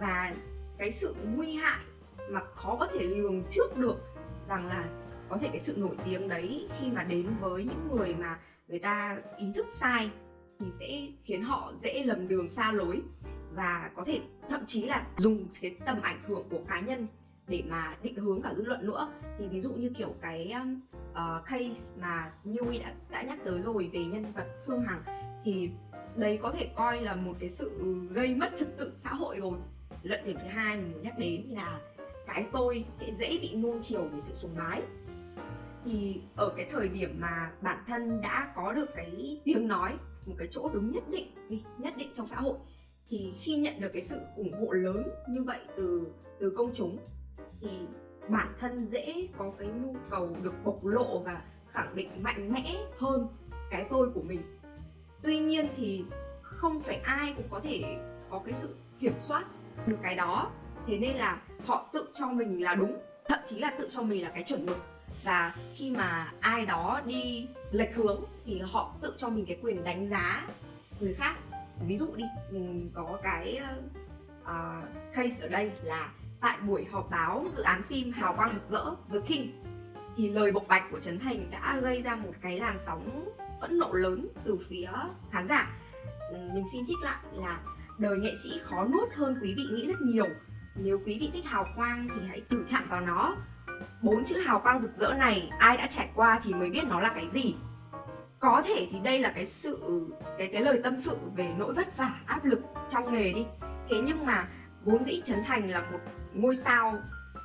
[0.00, 0.34] Và
[0.78, 1.84] cái sự nguy hại
[2.30, 3.96] mà khó có thể lường trước được
[4.48, 4.88] rằng là
[5.28, 8.38] có thể cái sự nổi tiếng đấy khi mà đến với những người mà
[8.68, 10.10] người ta ý thức sai
[10.58, 13.02] thì sẽ khiến họ dễ lầm đường, xa lối
[13.58, 17.06] và có thể thậm chí là dùng cái tầm ảnh hưởng của cá nhân
[17.48, 19.08] để mà định hướng cả dư luận nữa.
[19.38, 20.54] Thì ví dụ như kiểu cái
[21.12, 25.02] uh, case mà Newey đã đã nhắc tới rồi về nhân vật Phương Hằng
[25.44, 25.70] thì
[26.16, 27.70] đấy có thể coi là một cái sự
[28.10, 29.58] gây mất trật tự xã hội rồi.
[30.02, 31.80] Luận điểm thứ hai mình muốn nhắc đến là
[32.26, 34.82] cái tôi sẽ dễ bị nuông chiều vì sự sùng bái.
[35.84, 39.92] Thì ở cái thời điểm mà bản thân đã có được cái tiếng nói
[40.26, 41.32] một cái chỗ đứng nhất định
[41.78, 42.54] nhất định trong xã hội
[43.08, 46.06] thì khi nhận được cái sự ủng hộ lớn như vậy từ
[46.38, 46.98] từ công chúng,
[47.60, 47.68] thì
[48.28, 52.76] bản thân dễ có cái nhu cầu được bộc lộ và khẳng định mạnh mẽ
[52.98, 53.26] hơn
[53.70, 54.42] cái tôi của mình.
[55.22, 56.04] Tuy nhiên thì
[56.42, 57.98] không phải ai cũng có thể
[58.30, 59.44] có cái sự kiểm soát
[59.86, 60.50] được cái đó.
[60.86, 62.96] Thế nên là họ tự cho mình là đúng,
[63.28, 64.78] thậm chí là tự cho mình là cái chuẩn mực.
[65.24, 69.84] Và khi mà ai đó đi lệch hướng thì họ tự cho mình cái quyền
[69.84, 70.48] đánh giá
[71.00, 71.36] người khác
[71.86, 73.60] ví dụ đi mình có cái
[74.42, 78.70] uh, case ở đây là tại buổi họp báo dự án phim hào quang rực
[78.70, 79.52] rỡ The King
[80.16, 83.28] thì lời bộc bạch của Trấn Thành đã gây ra một cái làn sóng
[83.60, 84.90] phẫn nộ lớn từ phía
[85.30, 85.76] khán giả.
[86.30, 87.60] Ừ, mình xin trích lại là
[87.98, 90.26] đời nghệ sĩ khó nuốt hơn quý vị nghĩ rất nhiều.
[90.76, 93.36] Nếu quý vị thích hào quang thì hãy thử chạm vào nó.
[94.02, 97.00] Bốn chữ hào quang rực rỡ này ai đã trải qua thì mới biết nó
[97.00, 97.54] là cái gì
[98.40, 100.06] có thể thì đây là cái sự
[100.38, 103.46] cái cái lời tâm sự về nỗi vất vả áp lực trong nghề đi.
[103.88, 104.48] Thế nhưng mà
[104.84, 105.98] vốn dĩ trấn thành là một
[106.34, 106.94] ngôi sao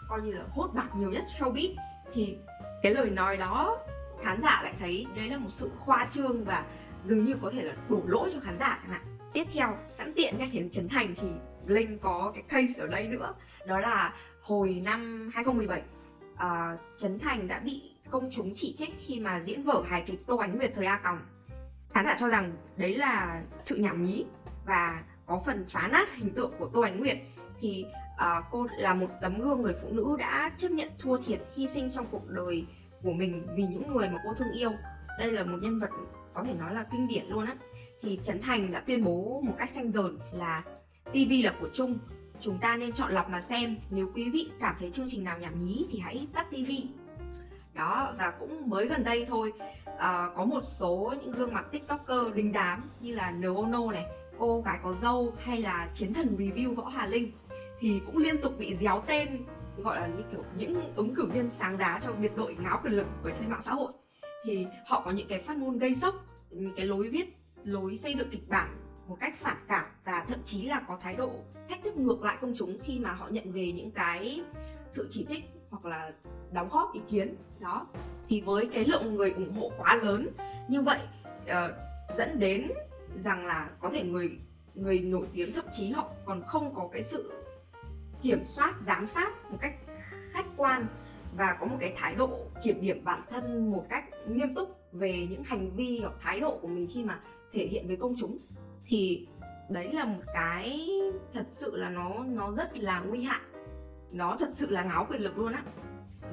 [0.09, 1.75] coi như là hốt bạc nhiều nhất showbiz
[2.13, 2.37] thì
[2.81, 3.77] cái lời nói đó
[4.23, 6.65] khán giả lại thấy đấy là một sự khoa trương và
[7.05, 9.17] dường như có thể là đổ lỗi cho khán giả chẳng hạn.
[9.33, 11.27] Tiếp theo sẵn tiện nhắc đến trấn thành thì
[11.67, 13.33] linh có cái case ở đây nữa.
[13.67, 15.85] Đó là hồi năm 2017 uh,
[16.37, 20.27] à, Trấn Thành đã bị công chúng chỉ trích khi mà diễn vở hài kịch
[20.27, 21.19] Tô Ánh Nguyệt thời A Còng.
[21.89, 24.25] Khán giả cho rằng đấy là sự nhảm nhí
[24.65, 27.17] và có phần phá nát hình tượng của Tô Ánh Nguyệt
[27.59, 31.39] thì uh, cô là một tấm gương người phụ nữ đã chấp nhận thua thiệt
[31.55, 32.65] hy sinh trong cuộc đời
[33.03, 34.71] của mình vì những người mà cô thương yêu.
[35.19, 35.89] Đây là một nhân vật
[36.33, 37.55] có thể nói là kinh điển luôn á.
[38.01, 40.63] Thì Trấn Thành đã tuyên bố một cách xanh dờn là
[41.05, 41.99] TV là của chung
[42.41, 45.39] chúng ta nên chọn lọc mà xem nếu quý vị cảm thấy chương trình nào
[45.39, 46.87] nhảm nhí thì hãy tắt tivi
[47.73, 49.53] đó và cũng mới gần đây thôi
[49.97, 54.05] à, có một số những gương mặt tiktoker đình đám như là Noono này
[54.39, 57.31] cô gái có dâu hay là chiến thần review võ hà linh
[57.79, 59.45] thì cũng liên tục bị déo tên
[59.77, 62.93] gọi là như kiểu những ứng cử viên sáng đá cho biệt đội ngáo quyền
[62.93, 63.91] lực ở trên mạng xã hội.
[64.43, 66.15] Thì họ có những cái phát ngôn gây sốc
[66.49, 70.39] những cái lối viết lối xây dựng kịch bản một cách phản cảm và thậm
[70.43, 71.31] chí là có thái độ
[71.69, 74.41] thách thức ngược lại công chúng khi mà họ nhận về những cái
[74.91, 76.11] sự chỉ trích hoặc là
[76.51, 77.35] đóng góp ý kiến.
[77.59, 77.87] Đó.
[78.29, 80.27] Thì với cái lượng người ủng hộ quá lớn
[80.67, 80.99] như vậy
[81.43, 81.71] uh,
[82.17, 82.71] dẫn đến
[83.23, 84.39] rằng là có thể người
[84.75, 87.31] người nổi tiếng thậm chí họ còn không có cái sự
[88.21, 89.75] kiểm soát giám sát một cách
[90.31, 90.87] khách quan
[91.37, 95.27] và có một cái thái độ kiểm điểm bản thân một cách nghiêm túc về
[95.29, 97.19] những hành vi hoặc thái độ của mình khi mà
[97.53, 98.37] thể hiện với công chúng.
[98.85, 99.27] Thì
[99.69, 100.89] đấy là một cái
[101.33, 103.41] thật sự là nó nó rất là nguy hại
[104.13, 105.63] nó thật sự là ngáo quyền lực luôn á.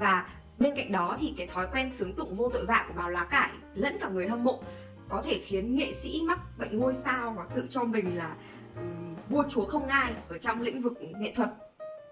[0.00, 3.10] Và bên cạnh đó thì cái thói quen sướng tụng vô tội vạ của báo
[3.10, 4.62] lá cải lẫn cả người hâm mộ
[5.08, 8.34] có thể khiến nghệ sĩ mắc bệnh ngôi sao và tự cho mình là
[8.76, 11.50] um, vua chúa không ai ở trong lĩnh vực nghệ thuật.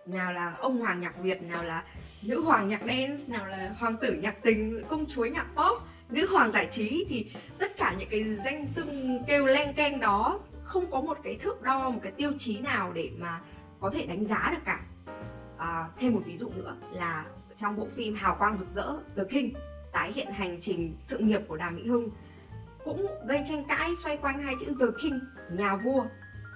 [0.07, 1.85] Nào là ông hoàng nhạc việt nào là
[2.23, 6.27] nữ hoàng nhạc dance nào là hoàng tử nhạc tình công chúa nhạc pop nữ
[6.31, 10.91] hoàng giải trí thì tất cả những cái danh xưng kêu len keng đó không
[10.91, 13.41] có một cái thước đo một cái tiêu chí nào để mà
[13.81, 14.81] có thể đánh giá được cả
[15.59, 17.25] à, thêm một ví dụ nữa là
[17.57, 19.53] trong bộ phim hào quang rực rỡ The King
[19.93, 22.11] tái hiện hành trình sự nghiệp của Đàm Mỹ Hưng
[22.85, 26.05] cũng gây tranh cãi xoay quanh hai chữ The King nhà vua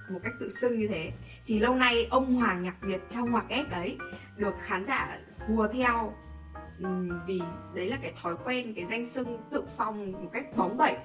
[0.09, 1.11] một cách tự xưng như thế.
[1.45, 3.97] Thì lâu nay ông hoàng nhạc việt trong ngoặc ép đấy
[4.37, 6.13] được khán giả hùa theo
[7.25, 7.41] vì
[7.73, 10.97] đấy là cái thói quen cái danh xưng tự phong một cách bóng bẩy.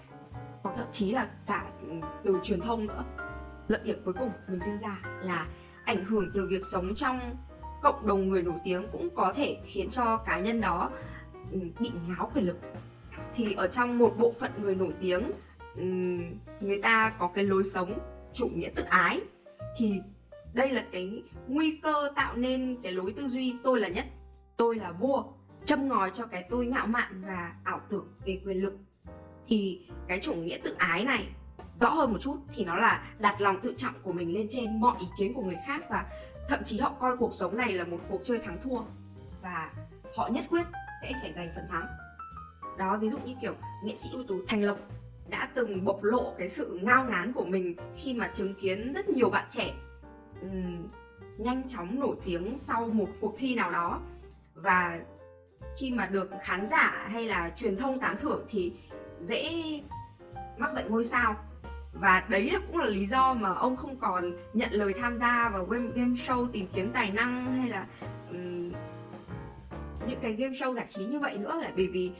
[0.63, 1.65] Hoặc thậm chí là cả
[2.25, 3.05] từ truyền thông nữa.
[3.69, 5.47] Lợi điểm cuối cùng mình đưa ra là
[5.85, 7.37] ảnh hưởng từ việc sống trong
[7.83, 10.91] cộng đồng người nổi tiếng cũng có thể khiến cho cá nhân đó
[11.53, 12.59] ừ, bị ngáo quyền lực.
[13.35, 15.23] Thì ở trong một bộ phận người nổi tiếng
[15.77, 15.85] ừ,
[16.61, 17.99] người ta có cái lối sống
[18.33, 19.21] chủ nghĩa tự ái,
[19.77, 20.01] thì
[20.53, 24.05] đây là cái nguy cơ tạo nên cái lối tư duy tôi là nhất.
[24.57, 25.25] Tôi là vua,
[25.64, 28.79] châm ngòi cho cái tôi ngạo mạn và ảo tưởng về quyền lực.
[29.49, 31.27] Thì cái chủ nghĩa tự ái này,
[31.81, 34.81] rõ hơn một chút, thì nó là đặt lòng tự trọng của mình lên trên
[34.81, 36.05] mọi ý kiến của người khác và
[36.49, 38.81] thậm chí họ coi cuộc sống này là một cuộc chơi thắng thua.
[39.43, 39.73] Và
[40.17, 40.67] họ nhất quyết
[41.03, 41.87] sẽ phải giành phần thắng.
[42.79, 44.79] Đó ví dụ như kiểu nghệ sĩ ưu tú thành lộc
[45.29, 49.09] đã từng bộc lộ cái sự ngao ngán của mình khi mà chứng kiến rất
[49.09, 49.75] nhiều bạn trẻ
[50.43, 50.89] um,
[51.39, 54.01] nhanh chóng nổi tiếng sau một cuộc thi nào đó.
[54.55, 55.01] Và
[55.77, 58.73] khi mà được khán giả hay là truyền thông tán thưởng thì
[59.21, 59.63] dễ
[60.57, 61.37] mắc bệnh ngôi sao
[61.92, 65.64] và đấy cũng là lý do mà ông không còn nhận lời tham gia vào
[65.64, 67.87] game, game show tìm kiếm tài năng hay là
[68.31, 68.72] um,
[70.09, 71.61] những cái game show giải trí như vậy nữa.
[71.62, 72.12] Là bởi vì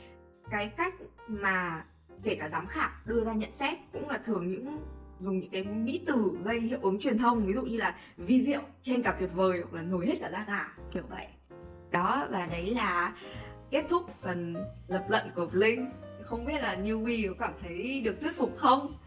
[0.49, 0.93] cái cách
[1.27, 1.83] mà
[2.23, 4.79] kể cả giám khảo đưa ra nhận xét cũng là thường những
[5.19, 8.41] dùng những cái mỹ từ gây hiệu ứng truyền thông ví dụ như là vi
[8.41, 11.27] diệu trên cả tuyệt vời hoặc là nổi hết cả da gà kiểu vậy.
[11.91, 13.13] Đó và đấy là
[13.71, 14.55] kết thúc phần
[14.87, 15.89] lập luận của Blink
[16.23, 18.97] không biết là Newbie có cảm thấy được thuyết phục không?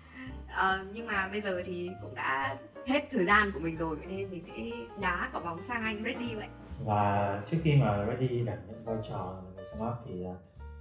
[0.55, 4.31] À, nhưng mà bây giờ thì cũng đã hết thời gian của mình rồi nên
[4.31, 4.53] mình sẽ
[5.01, 6.49] đá quả bóng sang anh Reddy vậy
[6.85, 10.25] và trước khi mà Reddy đảm nhận vai trò người up thì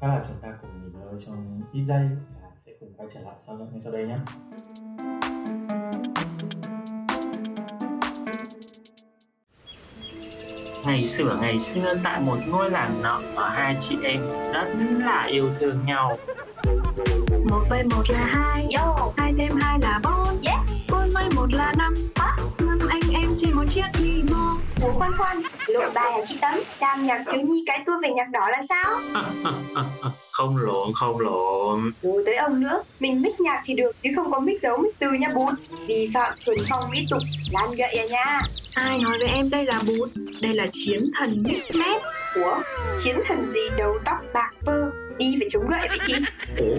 [0.01, 2.09] chắc là chúng ta cùng nghỉ ngơi trong ít giây
[2.41, 4.15] và sẽ cùng quay trở lại sau ngay sau đây nhé
[10.85, 14.21] Ngày xưa ngày xưa tại một ngôi làng nọ có hai chị em
[14.53, 14.67] rất
[14.99, 16.17] là yêu thương nhau.
[17.45, 19.11] Một với một là hai, Yo.
[19.17, 20.59] hai thêm hai là bốn, yeah.
[20.91, 21.93] bốn với một là năm,
[22.59, 24.57] năm anh em trên một chiếc đi mô.
[24.81, 26.53] Ủa khoan khoan, lộ bài hả chị Tấm?
[26.81, 28.99] Đang nhạc thiếu nhi cái tua về nhạc đỏ là sao?
[30.31, 31.91] không lộn, không lộn.
[32.01, 34.91] Rồi tới ông nữa, mình mix nhạc thì được, chứ không có mix dấu mix
[34.99, 35.51] từ nha bút.
[35.87, 38.41] Vi phạm thuần phong mỹ tục, lan gậy à nha.
[38.73, 40.07] Ai nói với em đây là bút,
[40.41, 42.01] đây là chiến thần mix mét.
[42.35, 42.57] Ủa,
[43.03, 46.13] chiến thần gì đầu tóc bạc phơ, đi phải chống gậy vậy chị?
[46.57, 46.75] Ủa,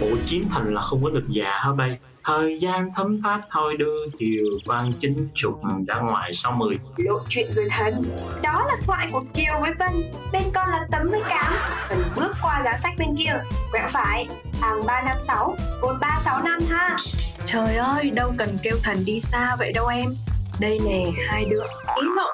[0.00, 1.98] ủa chiến thần là không có được già hả bay?
[2.24, 6.74] Thời gian thấm thoát thôi đưa chiều quan chính trục ra ngoài sau mười.
[6.96, 8.02] Lộ chuyện người thân
[8.42, 10.02] Đó là thoại của Kiều với Vân.
[10.32, 11.52] Bên con là Tấm với Cám.
[11.88, 13.40] Cần bước qua giá sách bên kia.
[13.70, 14.28] Quẹo phải.
[14.60, 16.96] Hàng 356 Cột 365 ha.
[17.44, 20.14] Trời ơi đâu cần kêu thần đi xa vậy đâu em.
[20.60, 21.62] Đây nè hai đứa.
[21.96, 22.30] Ý lộ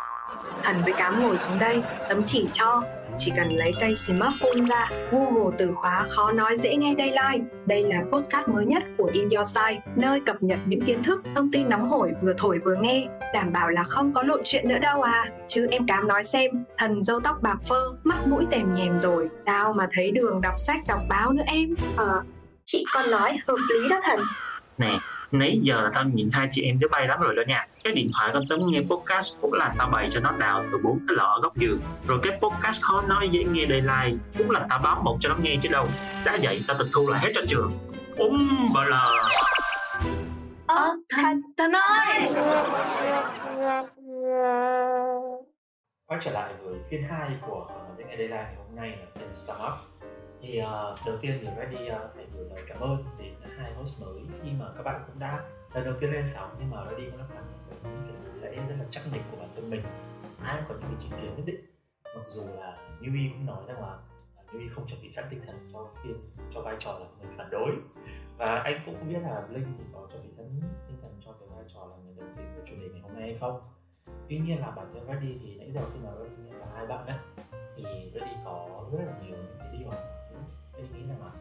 [0.63, 1.83] Thần với Cám ngồi xuống đây.
[2.09, 2.83] Tấm chỉ cho
[3.19, 7.45] chỉ cần lấy cây smartphone ra, Google từ khóa khó nói dễ nghe đây like.
[7.67, 11.23] Đây là podcast mới nhất của In Your Side, nơi cập nhật những kiến thức,
[11.35, 14.69] thông tin nóng hổi vừa thổi vừa nghe, đảm bảo là không có lộn chuyện
[14.69, 15.33] nữa đâu à.
[15.49, 19.29] Chứ em cám nói xem, thần dâu tóc bạc phơ, mắt mũi tèm nhèm rồi,
[19.47, 21.75] sao mà thấy đường đọc sách đọc báo nữa em?
[21.97, 22.23] Ờ,
[22.65, 24.19] chị còn nói hợp lý đó thần.
[24.79, 24.99] Nè,
[25.33, 27.65] nãy giờ là tao nhìn hai chị em đứa bay lắm rồi đó nha.
[27.85, 30.79] Cái điện thoại con tấm nghe podcast cũng là tao bày cho nó đào từ
[30.85, 31.81] bốn cái lọ góc giường.
[32.07, 35.29] Rồi cái podcast khó nói dễ nghe đầy like cũng là tao báo một cho
[35.29, 35.89] nó nghe chứ đâu.
[36.25, 37.73] Đã vậy tao tịch thu lại hết cho trường.
[38.17, 39.11] Um bà lờ.
[41.17, 42.29] Thần thần ơi
[46.07, 47.69] quay trở lại với phiên 2 của
[47.99, 49.92] tiếng Nghe Daylight ngày hôm nay là tên Startup
[50.43, 54.03] thì uh, đầu tiên thì Ready uh, phải gửi lời cảm ơn đến hai host
[54.03, 57.11] mới khi mà các bạn cũng đã lần đầu tiên lên sóng nhưng mà Ready
[57.11, 59.71] cũng đã cảm nhận được những cái lẽ rất là chắc định của bản thân
[59.71, 59.83] mình.
[60.43, 61.73] Ai cũng có những cái chính kiến nhất định
[62.17, 63.99] mặc dù là Yui cũng nói rằng là
[64.37, 66.17] à, Yui không chuẩn bị sẵn tinh thần cho phiên
[66.55, 67.71] cho vai trò là người phản đối.
[68.39, 70.47] Và anh cũng không biết là Linh thì có chuẩn bị sẵn
[70.89, 73.15] tinh thần cho cái vai trò là người đồng tình của chủ đề ngày hôm
[73.15, 73.61] nay hay không.
[74.29, 77.07] Tuy nhiên là bản thân Ready thì nãy giờ khi mà Ready là hai bạn
[77.07, 77.19] ấy
[77.77, 79.89] thì Ready có rất là nhiều những cái điều
[80.83, 81.33] tôi nghĩ rằng là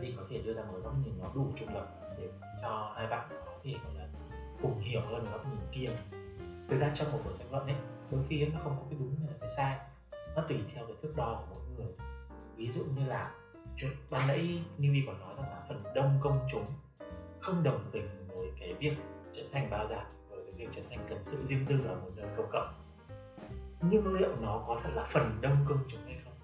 [0.00, 2.28] thì có thể đưa ra một góc nhìn nó đủ trung lập để
[2.62, 4.08] cho hai bạn có thể gọi là
[4.62, 5.90] cùng hiểu hơn góc nhìn kia.
[6.68, 7.76] Thực ra trong một cuộc tranh luận ấy,
[8.10, 9.78] đôi khi nó không có cái đúng hay là cái sai.
[10.36, 11.94] Nó tùy theo cái thước đo của mỗi người.
[12.56, 13.34] Ví dụ như là
[14.10, 16.64] ban nãy Newbie còn nói rằng là phần đông công chúng
[17.40, 18.96] không đồng tình với cái việc
[19.32, 22.10] trở thành bao giờ với cái việc trở thành cần sự riêng tư ở một
[22.16, 22.74] nơi công cộng.
[23.80, 26.34] Nhưng liệu nó có thật là phần đông công chúng hay không?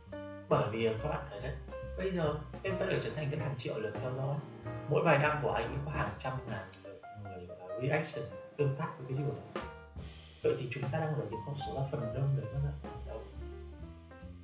[0.48, 1.54] Bởi vì các bạn thấy đấy
[1.98, 4.36] bây giờ em có thể trở thành cái hàng triệu lượt theo dõi.
[4.88, 8.24] Mỗi bài đăng của anh có hàng trăm ngàn lượt người ờ, reaction
[8.56, 9.64] tương tác với cái điều này
[10.42, 12.92] vậy thì chúng ta đang ở những con số là phần đông đấy các bạn
[13.06, 13.22] đâu.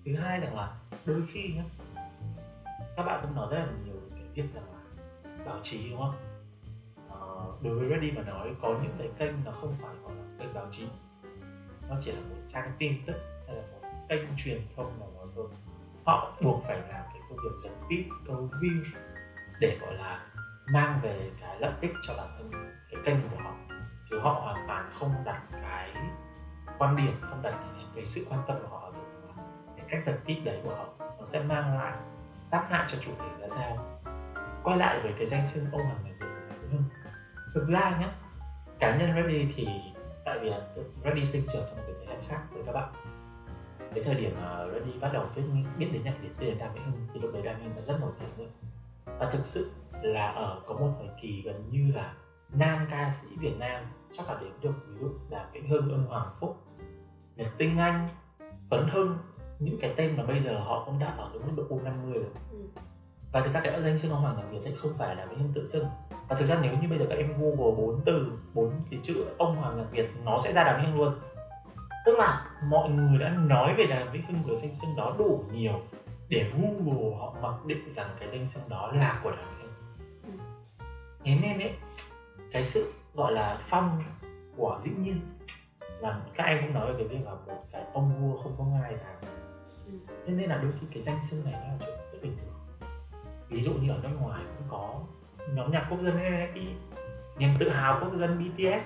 [0.04, 1.62] Thứ hai rằng là đôi khi nhá
[2.96, 5.04] các bạn cũng nói rất là nhiều cái việc rằng là
[5.44, 6.14] báo chí đúng không?
[7.10, 7.20] À,
[7.62, 10.54] đối với Ready mà nói có những cái kênh nó không phải gọi là kênh
[10.54, 10.86] báo chí.
[11.88, 15.26] Nó chỉ là một trang tin tức hay là một kênh truyền thông nào đó
[15.34, 15.46] thôi
[16.06, 18.82] họ buộc phải làm cái công việc giật tít câu view
[19.60, 20.26] để gọi là
[20.72, 22.50] mang về cái lợi ích cho bản thân
[22.90, 23.54] cái kênh của họ.
[24.10, 25.90] Chứ họ hoàn toàn không đặt cái
[26.78, 28.92] quan điểm không đặt cái, cái sự quan tâm của họ ở
[29.76, 31.92] cái cách giật tít đấy của họ nó sẽ mang lại
[32.50, 34.00] tác hại cho chủ thể ra sao.
[34.62, 36.84] Quay lại với cái danh xưng ông hoàng người của hưng
[37.54, 38.08] thực ra nhé
[38.78, 39.66] cá nhân Reddy thì
[40.24, 40.60] tại vì là
[41.04, 42.92] Reddy sinh trưởng trong một cái thế hệ khác với các bạn
[43.94, 45.42] cái thời điểm mà Reddy bắt đầu biết
[45.78, 47.82] biết đến nhạc Việt tên Đàm Vĩnh Hưng thì lúc đấy Đàm Vĩnh Hưng đã
[47.82, 48.48] rất nổi tiếng rồi
[49.18, 49.70] và thực sự
[50.02, 52.14] là ở có một thời kỳ gần như là
[52.54, 56.06] nam ca sĩ Việt Nam chắc là đến được ví dụ là Vĩnh Hưng, Ưng
[56.06, 56.56] Hoàng Phúc,
[57.36, 58.08] Nhật Tinh Anh,
[58.70, 59.18] Tuấn Hưng
[59.58, 62.24] những cái tên mà bây giờ họ cũng đã ở cái mức độ U50 rồi.
[62.50, 62.58] Ừ.
[63.32, 65.38] và thực ra cái danh xưng ông Hoàng Nhạc Việt ấy không phải là Vĩnh
[65.38, 65.84] Hưng tự xưng.
[66.28, 69.24] Và thực ra nếu như bây giờ các em google bốn từ bốn cái chữ
[69.38, 71.14] ông Hoàng Nhạc Việt nó sẽ ra Đàm Vĩnh Hưng luôn
[72.04, 75.44] tức là mọi người đã nói về Đàm Vĩnh Hưng với danh xưng đó đủ
[75.52, 75.80] nhiều
[76.28, 79.68] để Google họ mặc định rằng cái danh xưng đó là của Đàm Vĩnh
[80.22, 80.38] Hưng
[81.24, 81.74] thế nên ấy
[82.52, 84.02] cái sự gọi là phong
[84.56, 85.20] của dĩ nhiên
[86.00, 88.64] là các em cũng nói về cái việc là một cái ông vua không có
[88.64, 89.32] ngai nào
[89.86, 89.92] ừ.
[90.26, 92.88] thế nên là đôi khi cái danh xưng này nó là chuyện rất bình thường
[93.48, 95.00] ví dụ như ở nước ngoài cũng có
[95.54, 96.66] nhóm nhạc quốc dân NFI
[97.38, 98.84] niềm tự hào quốc dân BTS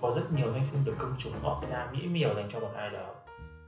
[0.00, 2.70] có rất nhiều danh xưng được công chúng gọi ra mỹ miều dành cho một
[2.76, 3.14] ai đó.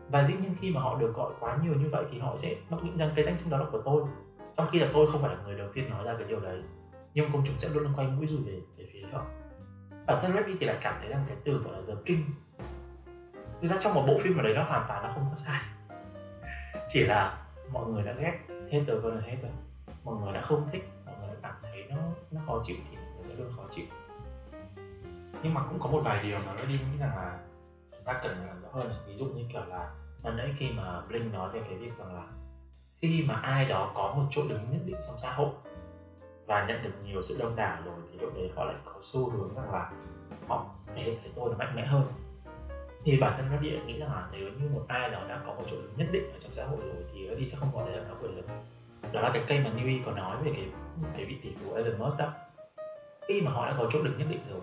[0.09, 2.57] Và dĩ nhiên khi mà họ được gọi quá nhiều như vậy thì họ sẽ
[2.71, 4.03] mặc định rằng cái danh xưng đó là của tôi.
[4.57, 6.63] Trong khi là tôi không phải là người đầu tiên nói ra cái điều đấy,
[7.15, 9.25] nhưng công chúng sẽ luôn luôn quay mũi rùi về về phía họ.
[10.07, 12.25] Bản thân Reddy thì lại cảm thấy rằng cái từ gọi là giờ kinh
[13.61, 15.61] thực ra trong một bộ phim ở đấy nó hoàn toàn nó không có sai.
[16.89, 18.39] Chỉ là mọi người đã ghét
[18.71, 19.53] hết từ hơn hết rồi
[20.05, 21.97] mọi người đã không thích, mọi người đã cảm thấy nó
[22.31, 23.85] nó khó chịu thì nó sẽ luôn khó chịu
[25.43, 27.39] nhưng mà cũng có một vài điều mà nó đi nghĩ rằng là
[27.91, 28.91] chúng ta cần làm rõ hơn.
[29.07, 29.91] Ví dụ như kiểu là
[30.23, 32.27] lần nãy khi mà Blink nói về cái việc rằng là
[33.01, 35.49] khi mà ai đó có một chỗ đứng nhất định trong xã hội
[36.47, 39.31] và nhận được nhiều sự đông đảo rồi thì lúc đấy họ lại có xu
[39.31, 39.93] hướng rằng là
[40.47, 42.13] họ thể hiện cái tôi là mạnh mẽ hơn.
[43.05, 45.55] Thì bản thân các địa nghĩ rằng là nếu như một ai đó đã có
[45.55, 47.93] một chỗ đứng nhất định ở trong xã hội rồi thì đi sẽ không còn
[47.93, 48.47] là nó quyền lực.
[49.13, 50.69] Đó là cái cây mà Newey có nói về cái
[51.17, 52.33] cái vị tỷ phú Elon Musk đó.
[53.29, 54.61] Khi mà họ đã có chỗ đứng nhất định rồi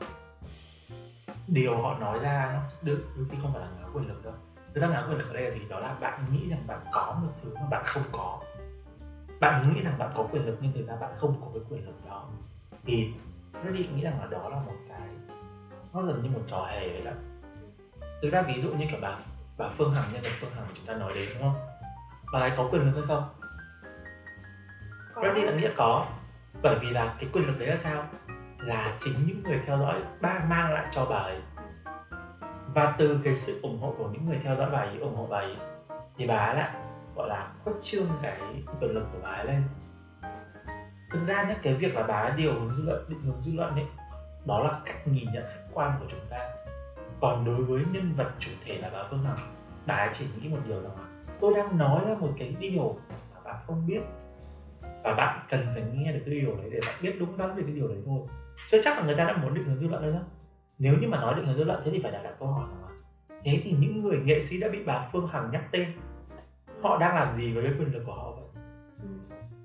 [1.47, 4.33] điều họ nói ra nó được đôi khi không phải là ngáo quyền lực đâu.
[4.73, 5.61] Thực ra ngáo quyền lực ở đây là gì?
[5.69, 8.39] Đó là bạn nghĩ rằng bạn có một thứ mà bạn không có.
[9.39, 11.85] Bạn nghĩ rằng bạn có quyền lực nhưng thực ra bạn không có cái quyền
[11.85, 12.25] lực đó.
[12.85, 13.13] Thì
[13.63, 15.09] Reddit nghĩ rằng là đó là một cái
[15.93, 17.11] nó dần như một trò hề vậy đó.
[18.21, 19.17] Thực ra ví dụ như kiểu bà
[19.57, 21.61] bà Phương Hằng nhân vật Phương Hằng chúng ta nói đến đúng không?
[22.33, 23.23] Bà ấy có quyền lực hay không?
[25.23, 26.05] Reddit đã nghĩ là có.
[26.61, 28.03] Bởi vì là cái quyền lực đấy là sao
[28.59, 30.01] là chính những người theo dõi.
[30.21, 31.41] Ba mang lại cho bà ấy.
[32.73, 35.27] Và từ cái sự ủng hộ của những người theo dõi bà ấy, ủng hộ
[35.29, 35.55] bà ấy,
[36.17, 36.75] thì bà ấy lại,
[37.15, 38.39] gọi là, khuất trương cái
[38.79, 39.63] quyền lực của bà ấy lên.
[41.11, 43.51] Thực ra nhé cái việc là bà ấy điều hướng dư luận, định hướng dư
[43.53, 43.85] luận ấy,
[44.45, 46.49] đó là cách nhìn nhận khách quan của chúng ta.
[47.21, 49.37] Còn đối với nhân vật chủ thể là bà Phương Hằng,
[49.85, 51.05] bà ấy chỉ nghĩ một điều rằng là,
[51.39, 52.97] tôi đang nói ra một cái điều
[53.33, 54.01] mà bạn không biết.
[55.03, 57.63] Và bạn cần phải nghe được cái điều đấy để bạn biết đúng đắn về
[57.63, 58.19] cái điều đấy thôi
[58.71, 60.19] chứ chắc là người ta đã muốn định hướng dư luận đâu nhá
[60.77, 62.67] nếu như mà nói định hướng dư luận thế thì phải đặt đặt câu hỏi
[62.69, 62.85] là
[63.43, 65.93] thế thì những người nghệ sĩ đã bị bà Phương Hằng nhắc tên
[66.81, 68.63] họ đang làm gì với cái quyền lực của họ vậy?
[69.01, 69.07] Ừ.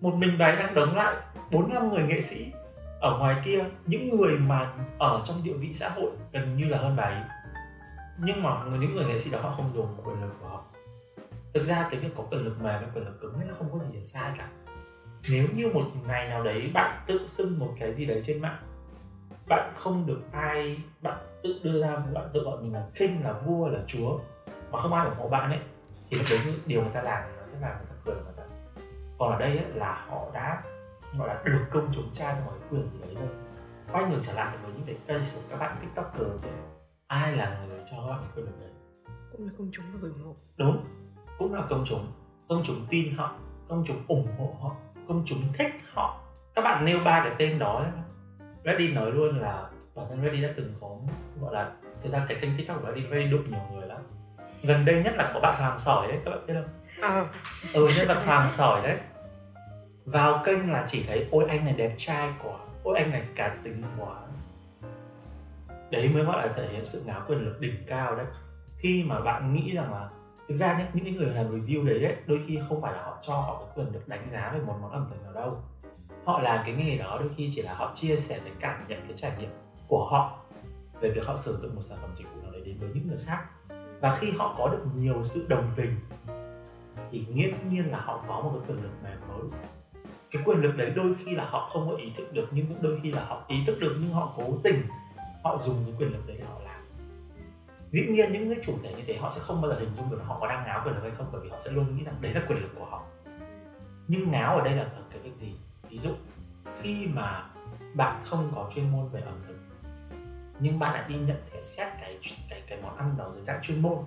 [0.01, 1.17] một mình bà ấy đang đóng lại
[1.51, 2.53] bốn năm người nghệ sĩ
[3.01, 6.79] ở ngoài kia những người mà ở trong địa vị xã hội gần như là
[6.79, 7.23] hơn bà ấy.
[8.19, 10.65] Nhưng mà những người nghệ sĩ đó họ không dùng quyền lực của họ.
[11.55, 13.79] Thực ra cái việc có quyền lực mềm với quyền lực cứng nó không có
[13.79, 14.49] gì là sai cả.
[15.31, 18.59] Nếu như một ngày nào đấy bạn tự xưng một cái gì đấy trên mạng
[19.51, 23.33] bạn không được ai bạn tự đưa ra bạn tự gọi mình là king là
[23.33, 24.19] vua là chúa
[24.71, 25.61] mà không ai ủng hộ bạn ấy
[26.11, 28.43] thì lúc đấy điều người ta làm nó sẽ làm người ta cười người ta.
[29.19, 30.63] Còn ở đây ấy, là họ đã
[31.19, 33.29] gọi là được công chúng tra cho cái quyền gì đấy thôi.
[33.93, 36.45] Quay ngược trở lại với những cái case của các bạn tiktoker
[37.07, 38.71] ai là người cho các bạn quyền lực đấy?
[39.33, 40.37] Cũng là công chúng và người ủng hộ.
[40.57, 40.85] Đúng
[41.39, 42.07] cũng là công chúng.
[42.49, 43.35] Công chúng tin họ
[43.69, 44.77] công chúng ủng hộ họ
[45.09, 46.21] công chúng thích họ.
[46.55, 47.91] Các bạn nêu ba cái tên đó ấy.
[48.65, 50.97] Reddy nói luôn là bản thân Reddy đã từng có
[51.41, 53.99] gọi là thực ra cái kênh tiktok của Reddy Reddy đụng nhiều người lắm.
[54.63, 56.69] Gần đây nhất là có bạn Hoàng Sỏi đấy các bạn biết không?
[57.03, 57.25] À
[57.75, 58.99] ừ nhân vật Hoàng Sỏi đấy.
[60.05, 63.57] Vào kênh là chỉ thấy ôi anh này đẹp trai quá ôi anh này cá
[63.65, 64.17] tính quá.
[65.91, 68.27] Đấy mới gọi là thể hiện sự ngáo quyền lực đỉnh cao đấy.
[68.77, 70.09] Khi mà bạn nghĩ rằng là
[70.49, 73.03] thực ra nhé những cái người làm review đấy, đấy đôi khi không phải là
[73.03, 75.59] họ cho họ cái quyền được đánh giá về một món ẩm thực nào đâu
[76.33, 79.01] họ làm cái nghề đó đôi khi chỉ là họ chia sẻ cái cảm nhận,
[79.09, 79.51] cái trải nghiệm
[79.89, 80.39] của họ
[81.01, 83.09] về việc họ sử dụng một sản phẩm dịch vụ nào đấy đến với những
[83.09, 83.45] người khác.
[84.01, 85.97] Và khi họ có được nhiều sự đồng tình,
[87.11, 89.61] thì nghiễm nhiên là họ có một cái quyền lực mềm mới
[90.31, 92.83] cái quyền lực đấy đôi khi là họ không có ý thức được, nhưng cũng
[92.83, 94.83] đôi khi là họ ý thức được nhưng họ cố tình,
[95.43, 96.81] họ dùng cái quyền lực đấy để họ làm.
[97.91, 100.11] Dĩ nhiên những cái chủ thể như thế họ sẽ không bao giờ hình dung
[100.11, 101.97] được là họ có đang ngáo quyền lực hay không, bởi vì họ sẽ luôn
[101.97, 103.03] nghĩ rằng đấy là quyền lực của họ.
[104.09, 105.55] Nhưng ngáo ở đây là cái việc gì?
[105.91, 106.11] Ví dụ
[106.81, 107.45] khi mà
[107.95, 109.57] bạn không có chuyên môn về ẩm thực
[110.61, 113.63] nhưng bạn lại đi nhận thể xét cái cái cái món ăn đó dưới dạng
[113.63, 113.99] chuyên môn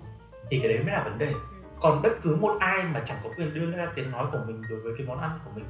[0.50, 1.32] thì cái đấy mới là vấn đề.
[1.80, 4.62] Còn bất cứ một ai mà chẳng có quyền đưa ra tiếng nói của mình
[4.70, 5.64] đối với cái món ăn của mình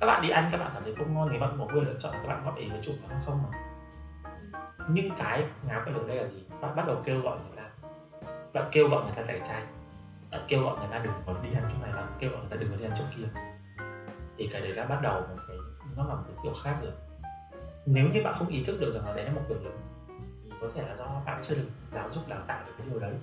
[0.00, 1.94] các bạn đi ăn các bạn cảm thấy không ngon thì bạn có quyền lựa
[1.98, 3.58] chọn các bạn góp ý với chủ quán không mà.
[4.88, 6.44] Nhưng cái ngáo cái ở đây là gì?
[6.60, 7.88] Bạn bắt đầu kêu gọi người ta.
[8.52, 9.62] Bạn kêu gọi người ta tẩy chay.
[10.30, 12.50] Bạn kêu gọi người ta đừng có đi ăn chỗ này bạn kêu gọi người
[12.50, 13.40] ta đừng có đi ăn chỗ kia
[14.38, 15.56] thì cái đấy đã bắt đầu một cái
[15.96, 16.92] nó là một cái kiểu khác rồi
[17.86, 19.74] nếu như bạn không ý thức được rằng là đấy là một quyền lực,
[20.44, 22.98] thì có thể là do bạn chưa được giáo dục đào tạo được cái điều
[22.98, 23.14] đấy.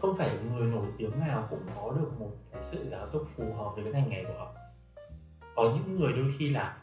[0.00, 3.54] Không phải người nổi tiếng nào cũng có được một cái sự giáo dục phù
[3.54, 4.54] hợp với cái ngành nghề của họ.
[5.54, 6.76] Có những người đôi khi là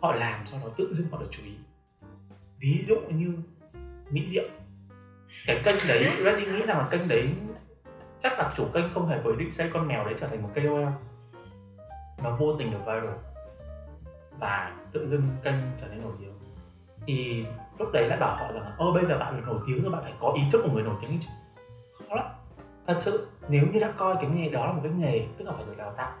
[0.00, 1.54] họ làm sau đó tự dưng họ được chú ý.
[2.58, 3.32] Ví dụ như
[4.10, 4.44] mỹ diệu.
[5.46, 7.34] Cái kênh đấy Reddy nghĩ rằng là kênh đấy
[8.20, 10.42] chắc là chủ kênh không hề có ý định xây con mèo đấy trở thành
[10.42, 10.84] một KOL
[12.22, 13.14] nó vô tình được viral
[14.38, 16.32] và tự dưng kênh trở nên nổi tiếng.
[17.06, 17.46] Thì
[17.78, 20.02] lúc đấy lại bảo họ rằng ơ bây giờ bạn được nổi tiếng rồi bạn
[20.02, 21.28] phải có ý thức của người nổi tiếng chứ.
[22.08, 22.26] Khó lắm.
[22.86, 25.52] Thật sự nếu như đã coi cái nghề đó là một cái nghề tức là
[25.52, 26.12] phải được đào tạo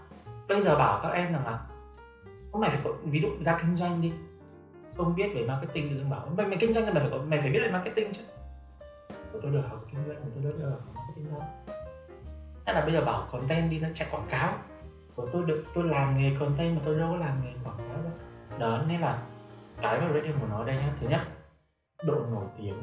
[0.48, 1.60] bây giờ bảo các em rằng là
[2.52, 4.12] không mày phải có ví dụ ra kinh doanh đi
[4.96, 5.88] không biết về marketing.
[5.88, 7.70] Thì dưng bảo mày mày kinh doanh thì mày phải có, mày phải biết về
[7.70, 8.22] marketing chứ.
[9.32, 11.42] Tôi tôi được học kinh doanh tôi được học marketing đâu
[12.66, 14.54] hay là bây giờ bảo content đi nó chạy quảng cáo
[15.16, 18.02] của tôi được tôi làm nghề content mà tôi đâu có làm nghề quảng cáo
[18.02, 18.12] đâu.
[18.58, 19.22] Đó, nên là
[19.82, 20.92] cái mà Radio muốn nói đây nhá.
[21.00, 21.20] Thứ nhất,
[22.04, 22.82] độ nổi tiếng.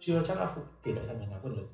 [0.00, 1.68] Chưa chắc đã phụ tỷ lệ thành nhà quyền lực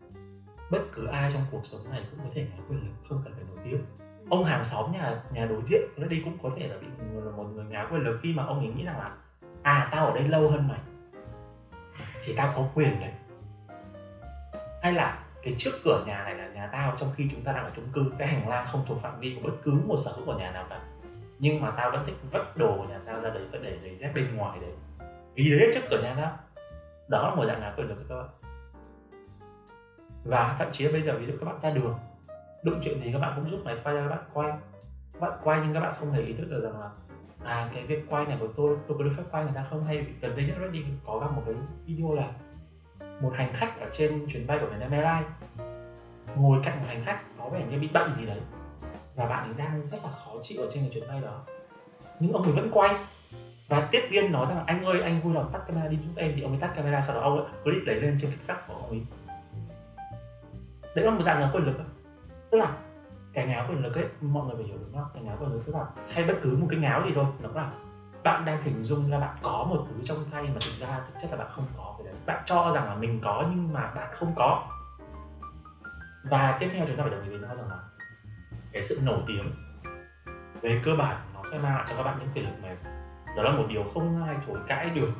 [0.70, 3.32] bất cứ ai trong cuộc sống này cũng có thể ngáo quyền lực không cần
[3.34, 3.84] phải nổi tiếng.
[4.30, 6.86] Ông hàng xóm nhà nhà đối diện nó đi cũng có thể là bị
[7.24, 9.16] là một người ngáo quyền lực khi mà ông ấy nghĩ rằng là
[9.62, 10.80] à tao ở đây lâu hơn mày.
[12.24, 13.12] Thì tao có quyền đấy.
[14.82, 17.64] Hay là cái trước cửa nhà này là nhà tao, trong khi chúng ta đang
[17.64, 20.12] ở chung cư, cái hành lang không thuộc phạm vi của bất cứ một sở
[20.16, 20.80] hữu của nhà nào cả.
[21.38, 23.96] Nhưng mà tao vẫn thích vất đồ của nhà tao ra đấy và để giày
[24.00, 24.70] dép bên ngoài đấy
[25.34, 26.38] vì đấy trước cửa nhà tao.
[27.08, 28.28] Đó là một dạng nào quyền lực các bạn
[30.24, 31.98] và thậm chí bây giờ ví dụ các bạn ra đường,
[32.62, 34.52] đụng chuyện gì các bạn cũng giúp máy quay ra các bạn quay.
[35.12, 36.90] Các bạn quay nhưng các bạn không hề ý thức được rằng là
[37.44, 39.84] à cái việc quay này của tôi tôi có được phép quay người ta không?
[39.84, 41.54] Hay gần đây nhất đi có gặp một cái
[41.86, 42.30] video là
[43.20, 45.32] một hành khách ở trên chuyến bay của Vietnam Airlines.
[46.36, 48.40] Ngồi cạnh một hành khách có vẻ như bị bệnh gì đấy.
[49.14, 51.40] Và bạn ấy đang rất là khó chịu ở trên cái chuyến bay đó.
[52.20, 52.94] Nhưng ông ấy vẫn quay.
[53.68, 56.12] Và tiếp viên nói rằng là anh ơi, anh vui lòng tắt camera đi giúp
[56.16, 58.64] em thì ông ấy tắt camera, sau đó ông ấy clip lấy lên trên tiktok
[58.68, 59.02] của ông ấy.
[60.94, 61.76] Đấy là một dạng là quyền lực
[62.50, 62.76] tức là
[63.32, 65.10] cái ngáo quyền lực ấy, mọi người phải hiểu đúng không?
[65.14, 67.48] Cái ngáo quyền lực tức là hay bất cứ một cái ngáo gì thôi, nó
[67.54, 67.70] là
[68.24, 71.20] bạn đang hình dung là bạn có một thứ trong tay mà thực ra thực
[71.22, 71.94] chất là bạn không có.
[71.98, 74.66] Cái đấy bạn cho rằng là mình có nhưng mà bạn không có.
[76.30, 77.78] Và tiếp theo chúng ta phải đồng ý với nhau rằng là
[78.72, 79.44] cái sự nổi tiếng
[80.60, 82.76] về cơ bản nó sẽ mang lại cho các bạn những quyền lực mềm.
[83.36, 85.10] Đó là một điều không ai chối cãi được.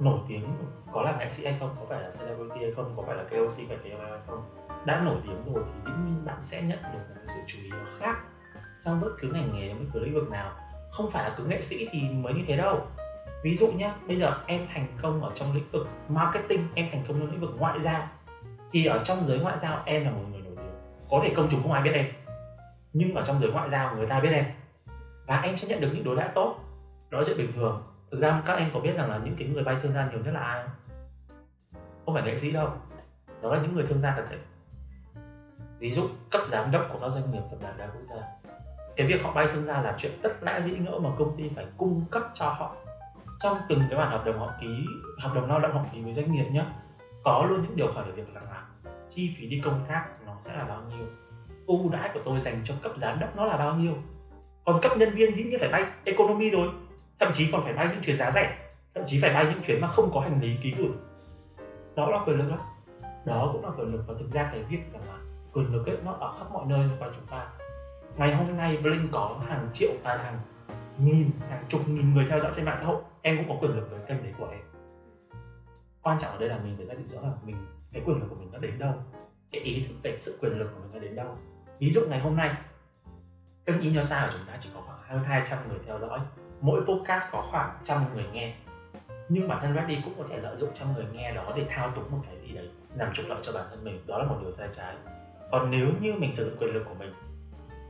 [0.00, 0.56] Nổi tiếng
[0.92, 1.76] có là nghệ sĩ hay không?
[1.80, 2.94] Có phải là celebrity hay không?
[2.96, 4.44] Có phải là KOC phải KOL hay không?
[4.86, 7.70] Đã nổi tiếng rồi thì dĩ nhiên bạn sẽ nhận được một sự chú ý
[7.70, 8.16] nó khác
[8.84, 10.52] trong bất cứ ngành nghề, bất cứ lĩnh vực nào
[10.92, 12.86] không phải là cứ nghệ sĩ thì mới như thế đâu.
[13.42, 17.04] Ví dụ nhé bây giờ em thành công ở trong lĩnh vực marketing, em thành
[17.08, 18.08] công trong lĩnh vực ngoại giao,
[18.72, 20.74] thì ở trong giới ngoại giao em là một người nổi tiếng.
[21.10, 22.06] Có thể công chúng không ai biết em,
[22.92, 24.44] nhưng ở trong giới ngoại giao người ta biết em.
[25.26, 26.58] Và em sẽ nhận được những đối đãi tốt.
[27.10, 27.82] Đó là chuyện bình thường.
[28.10, 30.20] Thực ra các em có biết rằng là những cái người vay thương gia nhiều
[30.24, 31.00] nhất là ai không?
[32.04, 32.68] Không phải nghệ sĩ đâu.
[33.42, 34.38] Đó là những người thương gia thật sự
[35.78, 38.41] ví dụ cấp giám đốc của các doanh nghiệp tập đoàn đa quốc gia
[38.96, 41.50] cái việc họ bay thương gia là chuyện tất lẽ dĩ ngỡ mà công ty
[41.56, 42.74] phải cung cấp cho họ.
[43.40, 44.86] Trong từng cái bản hợp đồng họ ký,
[45.18, 46.64] hợp đồng lao động họ ký với doanh nghiệp nhé
[47.24, 48.62] có luôn những điều khoản về việc rằng là
[49.10, 51.06] chi phí đi công tác nó sẽ là bao nhiêu,
[51.66, 53.92] ưu đãi của tôi dành cho cấp giám đốc nó là bao nhiêu.
[54.64, 56.68] Còn cấp nhân viên dĩ nhiên phải bay economy rồi,
[57.20, 58.58] thậm chí còn phải bay những chuyến giá rẻ,
[58.94, 60.90] thậm chí phải bay những chuyến mà không có hành lý ký gửi.
[61.96, 62.56] Đó là quyền lực đó.
[63.24, 65.18] Đó cũng là quyền lực và thực ra cái việc rằng là
[65.52, 67.11] quyền lực ấy nó ở khắp mọi nơi quanh
[68.16, 70.38] ngày hôm nay Blink có hàng triệu à, hàng
[70.98, 73.02] nghìn hàng chục nghìn người theo dõi trên mạng xã hội.
[73.22, 74.60] Em cũng có quyền lực với kênh đấy của em.
[76.02, 77.56] Quan trọng ở đây là mình phải xác định rõ là mình
[77.92, 78.94] cái quyền lực của mình nó đến đâu
[79.52, 81.36] cái ý thức về sự quyền lực của mình nó đến đâu.
[81.78, 82.54] Ví dụ ngày hôm nay
[83.66, 86.20] kênh ý nhau xa của chúng ta chỉ có khoảng hơn 200 người theo dõi
[86.60, 88.54] mỗi podcast có khoảng trăm người nghe.
[89.28, 91.90] Nhưng bản thân Reddy cũng có thể lợi dụng trăm người nghe đó để thao
[91.90, 94.00] túng một cái gì đấy làm trục lợi cho bản thân mình.
[94.06, 94.94] Đó là một điều sai trái.
[95.50, 97.12] Còn nếu như mình sử dụng quyền lực của mình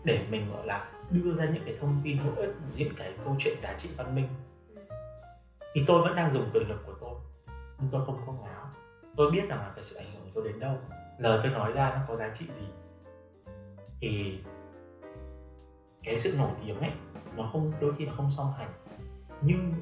[0.05, 3.37] để mình, gọi là, đưa ra những cái thông tin hữu ích diễn cái câu
[3.39, 4.29] chuyện giá trị văn minh.
[5.75, 7.15] Thì tôi vẫn đang dùng quyền lực của tôi,
[7.79, 8.63] nhưng tôi không có ngáo
[9.17, 10.79] tôi biết rằng là cái sự ảnh hưởng của tôi đến đâu.
[11.19, 12.67] Lời tôi nói ra nó có giá trị gì?
[14.01, 14.41] Thì
[16.03, 16.93] cái sự nổi tiếng ấy,
[17.37, 18.73] nó không, đôi khi nó không song hành.
[19.41, 19.73] Nhưng,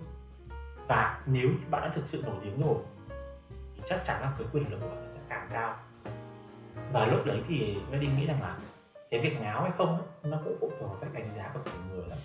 [0.89, 2.77] và nếu bạn đã thực sự nổi tiếng rồi,
[3.75, 5.77] thì chắc chắn là cái quyền lực của bạn sẽ càng cao.
[6.93, 8.59] Và lúc đấy thì Reddy nghĩ rằng là
[9.11, 11.61] cái việc ngáo hay không ấy, nó cũng phụ thuộc vào cách đánh giá của
[11.64, 12.18] từng người lắm.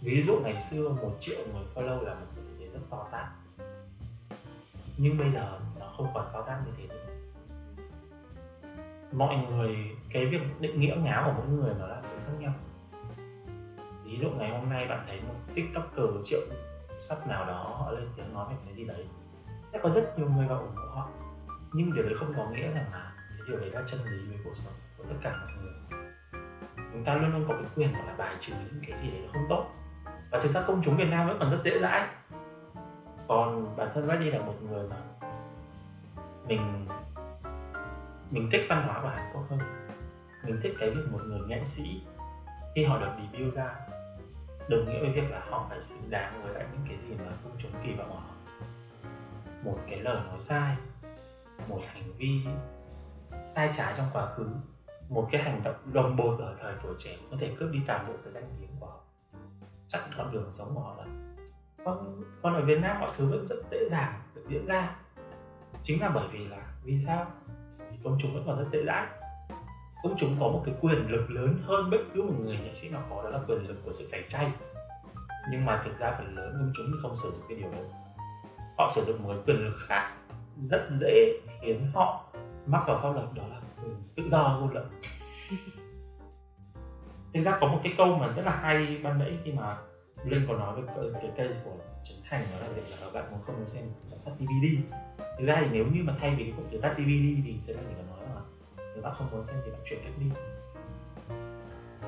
[0.00, 3.26] Ví dụ ngày xưa một triệu người follow là một cái gì rất to tát.
[4.96, 7.14] Nhưng bây giờ nó không còn to tát như thế nữa.
[9.12, 9.76] Mọi người
[10.12, 12.52] cái việc định nghĩa ngáo của mỗi người nó là sự khác nhau.
[14.04, 16.40] Ví dụ ngày hôm nay bạn thấy một tiktoker triệu
[16.98, 19.06] sắp nào đó họ lên tiếng nói về cái gì đấy
[19.72, 21.08] sẽ có rất nhiều người vào ủng hộ họ.
[21.72, 24.38] Nhưng điều đấy không có nghĩa rằng là cái điều đấy là chân lý với
[24.44, 24.72] cuộc sống
[25.08, 26.00] tất cả mọi người.
[26.92, 29.28] Chúng ta luôn luôn có cái quyền gọi là bài trừ những cái gì đấy
[29.32, 29.66] không tốt.
[30.30, 32.08] Và thực ra công chúng Việt Nam vẫn còn rất dễ dãi.
[33.28, 34.96] Còn bản thân Reddy là một người mà
[36.46, 36.86] mình
[38.30, 39.58] mình thích văn hóa của Hàn Quốc hơn.
[40.44, 42.02] Mình thích cái việc một người nghệ sĩ,
[42.74, 43.74] khi họ được debut ra,
[44.68, 47.32] đồng nghĩa với việc là họ phải xứng đáng với lại những cái gì mà
[47.44, 48.34] công chúng kỳ vọng ở họ.
[49.62, 50.76] Một cái lời nói sai,
[51.68, 52.46] một hành vi
[53.48, 54.48] sai trái trong quá khứ
[55.08, 58.06] một cái hành động đồng bột ở thời tuổi trẻ có thể cướp đi toàn
[58.08, 59.00] bộ cái danh tiếng của họ.
[59.88, 61.06] Chặn con đường sống của họ lại
[61.84, 64.96] còn, còn ở Việt Nam mọi thứ vẫn rất dễ dàng được diễn ra
[65.82, 67.26] chính là bởi vì là vì sao?
[67.90, 69.06] Vì công chúng vẫn còn rất dễ dãi.
[70.02, 72.90] Công chúng có một cái quyền lực lớn hơn bất cứ một người nghệ sĩ
[72.90, 74.52] nào có đó là quyền lực của sự tẩy chay.
[75.50, 77.84] Nhưng mà thực ra phần lớn công chúng thì không sử dụng cái điều đấy.
[78.78, 80.14] Họ sử dụng một cái quyền lực khác
[80.62, 82.24] rất dễ khiến họ
[82.66, 83.60] mắc vào pháp luật đó là
[84.16, 84.86] tự do ngôn luận.
[87.34, 89.76] Thực ra có một cái câu mà rất là hay ban nãy khi mà
[90.24, 93.40] Linh có nói với cái cây của Trấn Thành, đó là việc là bạn muốn
[93.42, 93.84] không muốn xem
[94.24, 94.82] tắt DVD
[95.38, 97.76] thực ra thì nếu như mà thay vì cái cụm từ tắt DVD thì Trấn
[97.76, 98.40] Thành có nói là
[98.94, 100.26] nếu bạn không muốn xem thì bạn chuyển cách đi.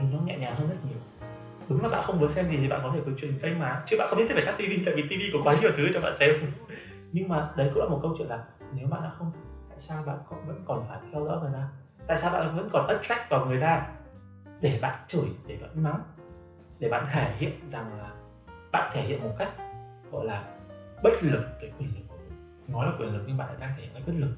[0.01, 1.29] Thì nó nhẹ nhàng hơn rất nhiều.
[1.69, 3.83] Đúng là bạn không muốn xem gì thì bạn có thể cứ chuyển kênh mà.
[3.87, 6.01] Chứ bạn không biết phải tắt TV tại vì TV có quá nhiều thứ cho
[6.01, 6.31] bạn xem.
[7.13, 9.33] Nhưng mà đấy cũng là một câu chuyện là nếu bạn đã không
[9.77, 11.69] tại sao bạn còn, vẫn còn phải theo dõi người ta?
[12.07, 13.87] Tại sao bạn vẫn còn attract vào người ta?
[14.61, 16.03] Để bạn chửi để bạn mắng
[16.79, 18.11] để bạn thể hiện rằng là
[18.73, 19.49] bạn thể hiện một cách
[20.13, 20.45] gọi là
[21.03, 22.03] bất lực cái quyền lực.
[22.09, 24.37] Của mình nói là quyền lực nhưng bạn lại đang thể hiện cái bất lực.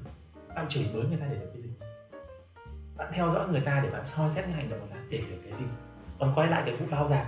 [0.55, 1.73] Bạn chửi bới người ta để được cái gì?
[2.97, 5.01] Bạn theo dõi người ta để bạn soi xét những hành động của người ta
[5.09, 5.65] để được cái gì?
[6.19, 7.25] Còn quay lại cái vụ lao giờ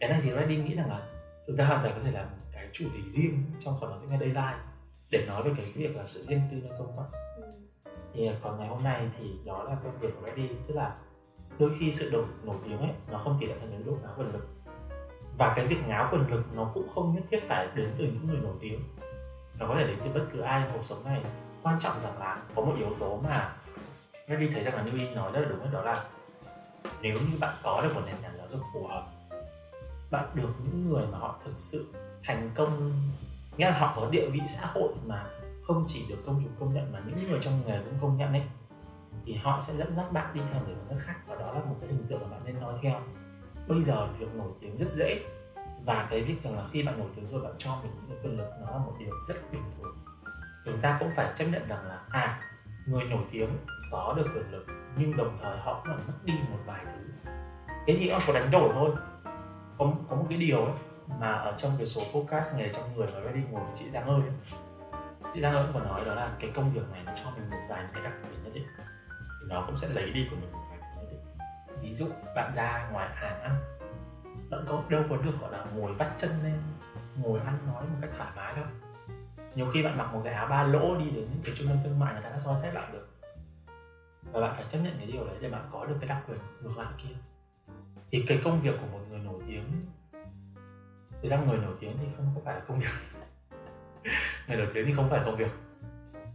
[0.00, 1.06] cái này thì Reddy nghĩ rằng là
[1.46, 3.98] chúng ta hoàn toàn có thể làm một cái chủ đề riêng trong phần nói
[4.02, 4.58] tiếng đây live
[5.12, 7.10] để nói về cái việc là sự riêng tư trong công cộng
[8.14, 10.94] thì còn ngày hôm nay thì đó là công việc của Reddy tức là
[11.58, 14.32] đôi khi sự nổi, nổi tiếng ấy nó không chỉ là những lúc ngáo quyền
[14.32, 14.48] lực.
[15.38, 18.26] Và cái việc ngáo quyền lực nó cũng không nhất thiết phải đến từ những
[18.26, 18.80] người nổi tiếng.
[19.58, 21.22] Nó có thể đến từ bất cứ ai trong cuộc sống này.
[21.62, 23.52] Quan trọng rằng là có một yếu tố mà
[24.28, 26.04] Reddy thấy rằng là New Y nói rất là đúng đó là
[27.02, 29.06] nếu như bạn có được một nền tảng giáo dục phù hợp
[30.10, 31.86] bạn được những người mà họ thực sự
[32.24, 32.92] thành công
[33.56, 35.24] nghĩa là họ có địa vị xã hội mà
[35.62, 38.32] không chỉ được công chúng công nhận mà những người trong nghề cũng công nhận
[38.32, 38.42] ấy
[39.24, 41.14] thì họ sẽ dẫn dắt bạn đi theo người nước khác.
[41.26, 43.00] Và đó là một cái hình tượng mà bạn nên nói theo.
[43.68, 45.24] Bây giờ việc nổi tiếng rất dễ.
[45.86, 48.18] Và cái việc rằng là khi bạn nổi tiếng rồi bạn cho mình những cái
[48.22, 49.96] quyền lực nó là một điều rất bình thường.
[50.64, 52.40] Chúng ta cũng phải chấp nhận rằng là à
[52.86, 53.50] người nổi tiếng
[53.90, 57.30] có được quyền lực nhưng đồng thời họ cũng mất đi một vài thứ.
[57.86, 58.90] Cái gì cũng có đánh đổi thôi.
[59.78, 60.74] Có, có một cái điều ấy
[61.20, 64.06] mà ở trong cái số podcast nghề trong người mà Ready ngồi với chị Giang
[64.06, 64.58] ơi ấy,
[65.34, 67.60] thì đang nói vừa nói, đó là cái công việc này nó cho mình một
[67.68, 68.66] vài cái đặc quyền nhất định.
[69.40, 71.20] Thì nó cũng sẽ lấy đi của mình một vài cái nhất định.
[71.82, 73.56] Ví dụ, bạn ra ngoài hàng ăn
[74.50, 76.58] vẫn có đâu có được, gọi là, ngồi vắt chân lên,
[77.16, 78.64] ngồi ăn nói một cách thoải mái đâu.
[79.54, 81.78] Nhiều khi bạn mặc một cái áo ba lỗ đi đến những cái trung tâm
[81.84, 83.08] thương mại, người ta đã soi xét bạn được.
[84.32, 86.38] Và bạn phải chấp nhận cái điều đấy để bạn có được cái đặc quyền
[86.60, 87.14] ngược lại kia.
[88.10, 89.64] Thì cái công việc của một người nổi tiếng
[91.22, 92.88] thực ra người nổi tiếng thì không có phải là công việc
[94.48, 95.50] người nổi tiếng thì không phải công việc.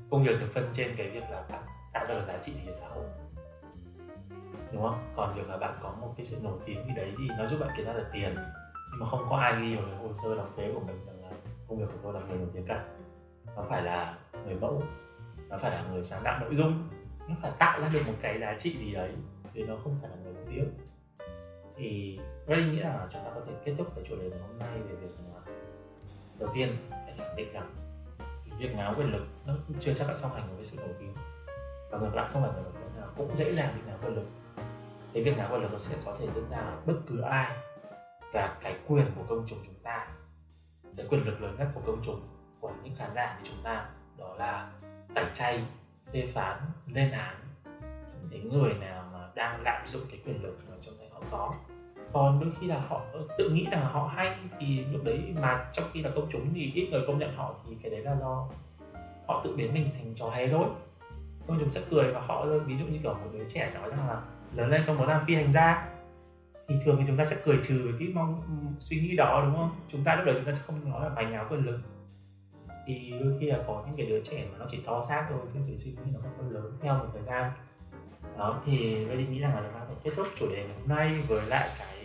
[0.09, 1.63] Công việc được phân trên cái việc là bạn
[1.93, 3.05] tạo ra được giá trị gì cho xã hội.
[4.71, 5.13] Đúng không?
[5.15, 7.57] Còn việc là bạn có một cái sự nổi tiếng gì đấy thì nó giúp
[7.59, 8.35] bạn kiếm ra được tiền.
[8.91, 11.21] Nhưng mà không có ai ghi vào cái hồ sơ đóng thuế của mình rằng
[11.23, 11.29] là
[11.67, 12.85] công việc của tôi là người nổi tiếng cả.
[13.55, 14.83] Nó phải là người mẫu,
[15.49, 16.87] nó phải là người sáng tạo nội dung,
[17.27, 19.11] nó phải tạo ra được một cái giá trị gì đấy
[19.53, 20.69] chứ nó không phải là người nổi tiếng.
[21.75, 24.59] Thì Ray nghĩ là chúng ta có thể kết thúc cái chủ đề ngày hôm
[24.59, 25.36] nay về việc là
[26.39, 27.75] đầu tiên, hãy khẳng định rằng
[28.59, 31.13] việc ngáo quyền lực nó chưa chắc đã song hành với sự nổi tiếng.
[31.91, 34.15] Và ngược lại, không phải người nổi tiếng nào cũng dễ dàng bị ngáo quyền
[34.15, 34.25] lực.
[35.13, 37.57] Thế việc ngáo quyền lực nó sẽ có thể diễn ra ở bất cứ ai
[38.33, 40.07] và cái quyền của công chúng chúng ta,
[40.97, 42.21] cái quyền lực lớn nhất của công chúng,
[42.59, 44.71] của những khán giả của chúng ta, đó là
[45.15, 45.63] tẩy chay,
[46.13, 46.57] phê phán,
[46.87, 47.35] lên án
[48.29, 51.55] những người nào mà đang lạm dụng cái quyền lực mà trong tay họ có
[52.13, 55.69] còn đôi khi là họ ờ, tự nghĩ rằng họ hay thì lúc đấy, mà
[55.73, 58.15] trong khi là công chúng thì ít người công nhận họ thì cái đấy là
[58.19, 58.47] do
[59.27, 60.67] họ tự biến mình thành trò hề thôi.
[61.47, 63.89] Công chúng sẽ cười và họ ờ, ví dụ như kiểu một đứa trẻ nói
[63.89, 64.21] rằng là
[64.55, 65.89] lớn lên con muốn làm phi hành gia.
[66.67, 68.41] Thì thường thì chúng ta sẽ cười trừ cái mong
[68.79, 69.69] suy nghĩ đó, đúng không?
[69.87, 71.79] Chúng ta lúc đấy chúng ta sẽ không nói là bài nháo quyền lực.
[72.87, 75.39] Thì đôi khi là có những cái đứa trẻ mà nó chỉ to xác thôi,
[75.53, 77.51] chứ cái suy nghĩ nó không lớn theo một thời gian.
[78.37, 80.97] Đó, thì tôi nghĩ rằng là chúng ta phải kết thúc chủ đề ngày hôm
[80.97, 81.96] nay với lại cái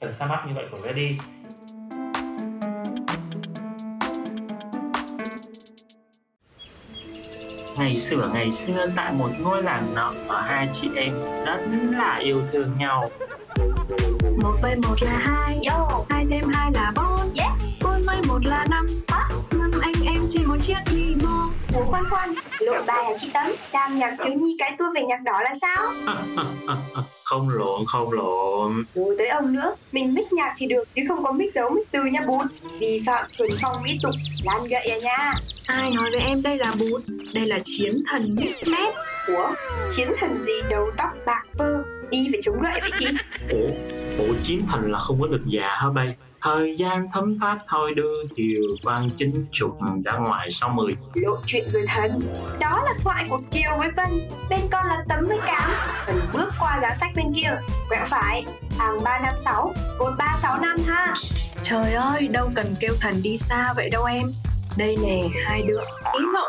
[0.00, 1.16] phần sum up như vậy của Reddy
[7.76, 11.12] Ngày xưa ngày xưa tại một ngôi làng nọ ở hai chị em
[11.46, 11.58] rất
[11.90, 13.10] là yêu thương nhau.
[14.42, 17.52] Một vây một là hai Yo, hai thêm hai là bốn Yeah.
[17.82, 18.86] bốn vây một là năm
[19.50, 20.89] năm anh em trên một chiếc
[21.74, 23.46] Ủa khoan khoan, lộ bài hả chị Tấm?
[23.72, 25.90] Đang nhạc thiếu nhi cái tua về nhạc đỏ là sao?
[27.24, 28.84] Không lộn không lộn.
[28.94, 31.90] Rồi tới ông nữa, mình mic nhạc thì được chứ không có mic dấu mic
[31.90, 32.42] từ nha bút
[32.80, 34.14] Vi phạm thuần phong mỹ tục,
[34.44, 35.32] lan gậy à nha.
[35.66, 37.00] Ai nói với em đây là bút
[37.34, 38.94] đây là chiến thần mix mép
[39.26, 39.48] Ủa,
[39.96, 40.52] chiến thần gì?
[40.70, 41.82] Đầu tóc bạc phơ.
[42.10, 43.06] Đi phải chống gậy vậy chị?
[43.50, 43.68] Ủa,
[44.26, 47.94] ủa chiến thành là không có được già hả bay Thời gian thấm thoát thôi
[47.94, 52.20] đưa chiều quan chính chục ra ngoài sau mười Lộ chuyện rồi thần.
[52.60, 54.28] Đó là thoại của Kiều với Vân.
[54.50, 55.70] Bên con là Tấm với Cám.
[56.06, 57.60] Cần bước qua giá sách bên kia.
[57.88, 58.44] Quẹo phải.
[58.78, 61.14] Hàng 356 Cột 365 ha.
[61.62, 64.26] Trời ơi đâu cần kêu thần đi xa vậy đâu em.
[64.78, 65.80] Đây nè hai đứa.
[66.12, 66.48] Ý lộ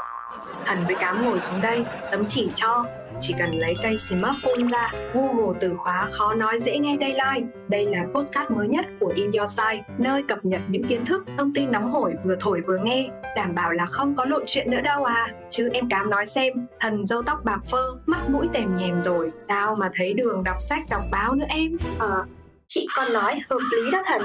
[0.66, 1.86] thần với cám ngồi xuống đây.
[2.12, 2.86] Tấm chỉ cho
[3.22, 7.48] chỉ cần lấy cây smartphone ra google từ khóa khó nói dễ nghe đây like
[7.68, 11.26] đây là podcast mới nhất của in your site nơi cập nhật những kiến thức
[11.38, 13.10] thông tin nóng hổi vừa thổi vừa nghe.
[13.36, 15.28] Đảm bảo là không có lộn chuyện nữa đâu à.
[15.50, 19.32] Chứ em cám nói xem thần dâu tóc bạc phơ mắt mũi tèm nhèm rồi
[19.40, 21.78] sao mà thấy đường đọc sách đọc báo nữa em?
[22.00, 22.26] Ờ,
[22.68, 24.22] chị còn nói hợp lý đó thần.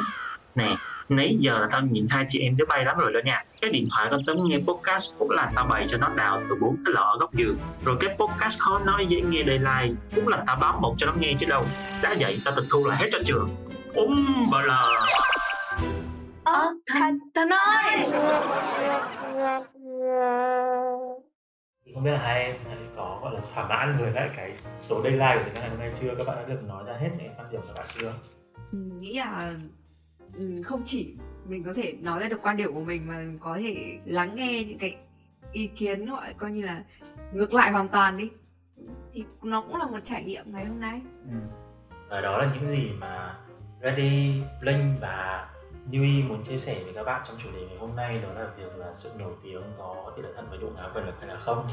[0.54, 0.74] Nè,
[1.08, 3.42] nãy giờ là tao nhìn hai chị em đứa bay lắm rồi đó nha.
[3.60, 6.56] Cái điện thoại con tấm nghe podcast cũng là tao bày cho nó đào từ
[6.60, 7.58] bốn cái lọ ở góc giường.
[7.84, 11.06] Rồi cái podcast khó nói dễ nghe đầy like Cũng là tao bám một cho
[11.06, 11.64] nó nghe chứ đâu.
[12.02, 13.50] Đã vậy tao tịch thu lại hết cho trường.
[13.94, 14.96] Úm bà lờ.
[16.44, 18.06] Ơ, thần, thần ơi!
[21.96, 22.56] không biết là hai em
[22.96, 25.78] có gọi là thỏa mãn với lại cái số deadline của chúng ta ngày hôm
[25.78, 26.14] nay chưa?
[26.18, 28.14] Các bạn đã được nói ra hết những quan điểm của các bạn chưa?
[28.72, 29.54] Ừ, nghĩ là
[30.38, 31.14] Ừ, không chỉ
[31.48, 34.64] mình có thể nói ra được quan điểm của mình mà có thể lắng nghe
[34.64, 34.96] những cái
[35.52, 36.84] ý kiến gọi coi như là
[37.32, 38.30] ngược lại hoàn toàn đi.
[39.12, 41.00] Thì nó cũng là một trải nghiệm ngày hôm nay.
[41.30, 41.36] Ừ.
[42.08, 43.34] Và đó là những gì mà
[43.82, 45.48] Ready, Blink và
[45.92, 48.50] Nui muốn chia sẻ với các bạn trong chủ đề ngày hôm nay đó là
[48.56, 51.28] việc là sự nổi tiếng có thể là thật với độ ngáo quyền lực hay
[51.28, 51.66] là không.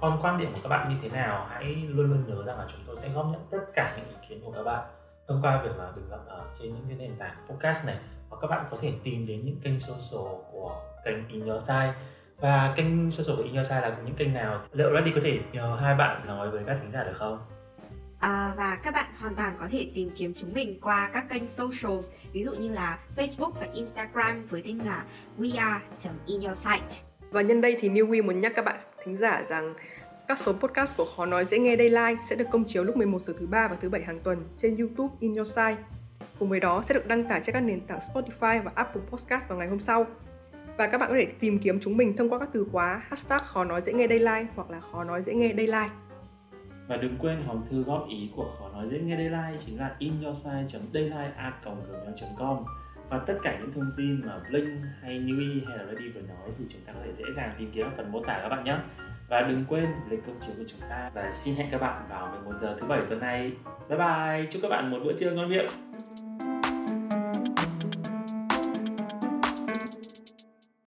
[0.00, 2.66] Còn quan điểm của các bạn như thế nào hãy luôn luôn nhớ rằng là
[2.72, 4.84] chúng tôi sẽ góp nhận tất cả những ý kiến của các bạn
[5.28, 7.96] thông qua việc là bình luận ở trên những cái nền tảng podcast này
[8.30, 11.94] hoặc các bạn có thể tìm đến những kênh social của kênh In Your Side
[12.40, 14.60] và kênh social của In Your Side là những kênh nào?
[14.72, 17.38] Liệu Ready có thể nhờ hai bạn nói với các thính giả được không?
[18.24, 21.48] à, và các bạn hoàn toàn có thể tìm kiếm chúng mình qua các kênh
[21.48, 25.04] socials ví dụ như là Facebook và Instagram với tên là
[25.38, 26.94] weare.inyoursite
[27.30, 29.74] Và nhân đây thì New We muốn nhắc các bạn thính giả rằng
[30.28, 33.20] các số podcast của Khó Nói Dễ Nghe Daylight sẽ được công chiếu lúc 11
[33.20, 35.76] giờ thứ ba và thứ bảy hàng tuần trên YouTube In Your Side.
[36.38, 39.42] Cùng với đó sẽ được đăng tải trên các nền tảng Spotify và Apple Podcast
[39.48, 40.06] vào ngày hôm sau.
[40.78, 43.40] Và các bạn có thể tìm kiếm chúng mình thông qua các từ khóa hashtag
[43.44, 45.92] Khó Nói Dễ Nghe Daylight hoặc là Khó Nói Dễ Nghe Daylight.
[46.88, 49.96] Và đừng quên hòm thư góp ý của Khó Nói Dễ Nghe Daylight chính là
[49.98, 52.64] inyoursize.daylight.com
[53.10, 54.68] và tất cả những thông tin mà Blink
[55.02, 57.70] hay Nui hay là Ready vừa nói thì chúng ta có thể dễ dàng tìm
[57.74, 58.78] kiếm ở phần mô tả các bạn nhé
[59.28, 61.10] và đừng quên lịch công chiếu của chúng ta.
[61.14, 63.52] Và xin hẹn các bạn vào 11 giờ thứ bảy tuần này.
[63.88, 64.50] Bye bye.
[64.50, 65.66] Chúc các bạn một bữa trưa ngon miệng.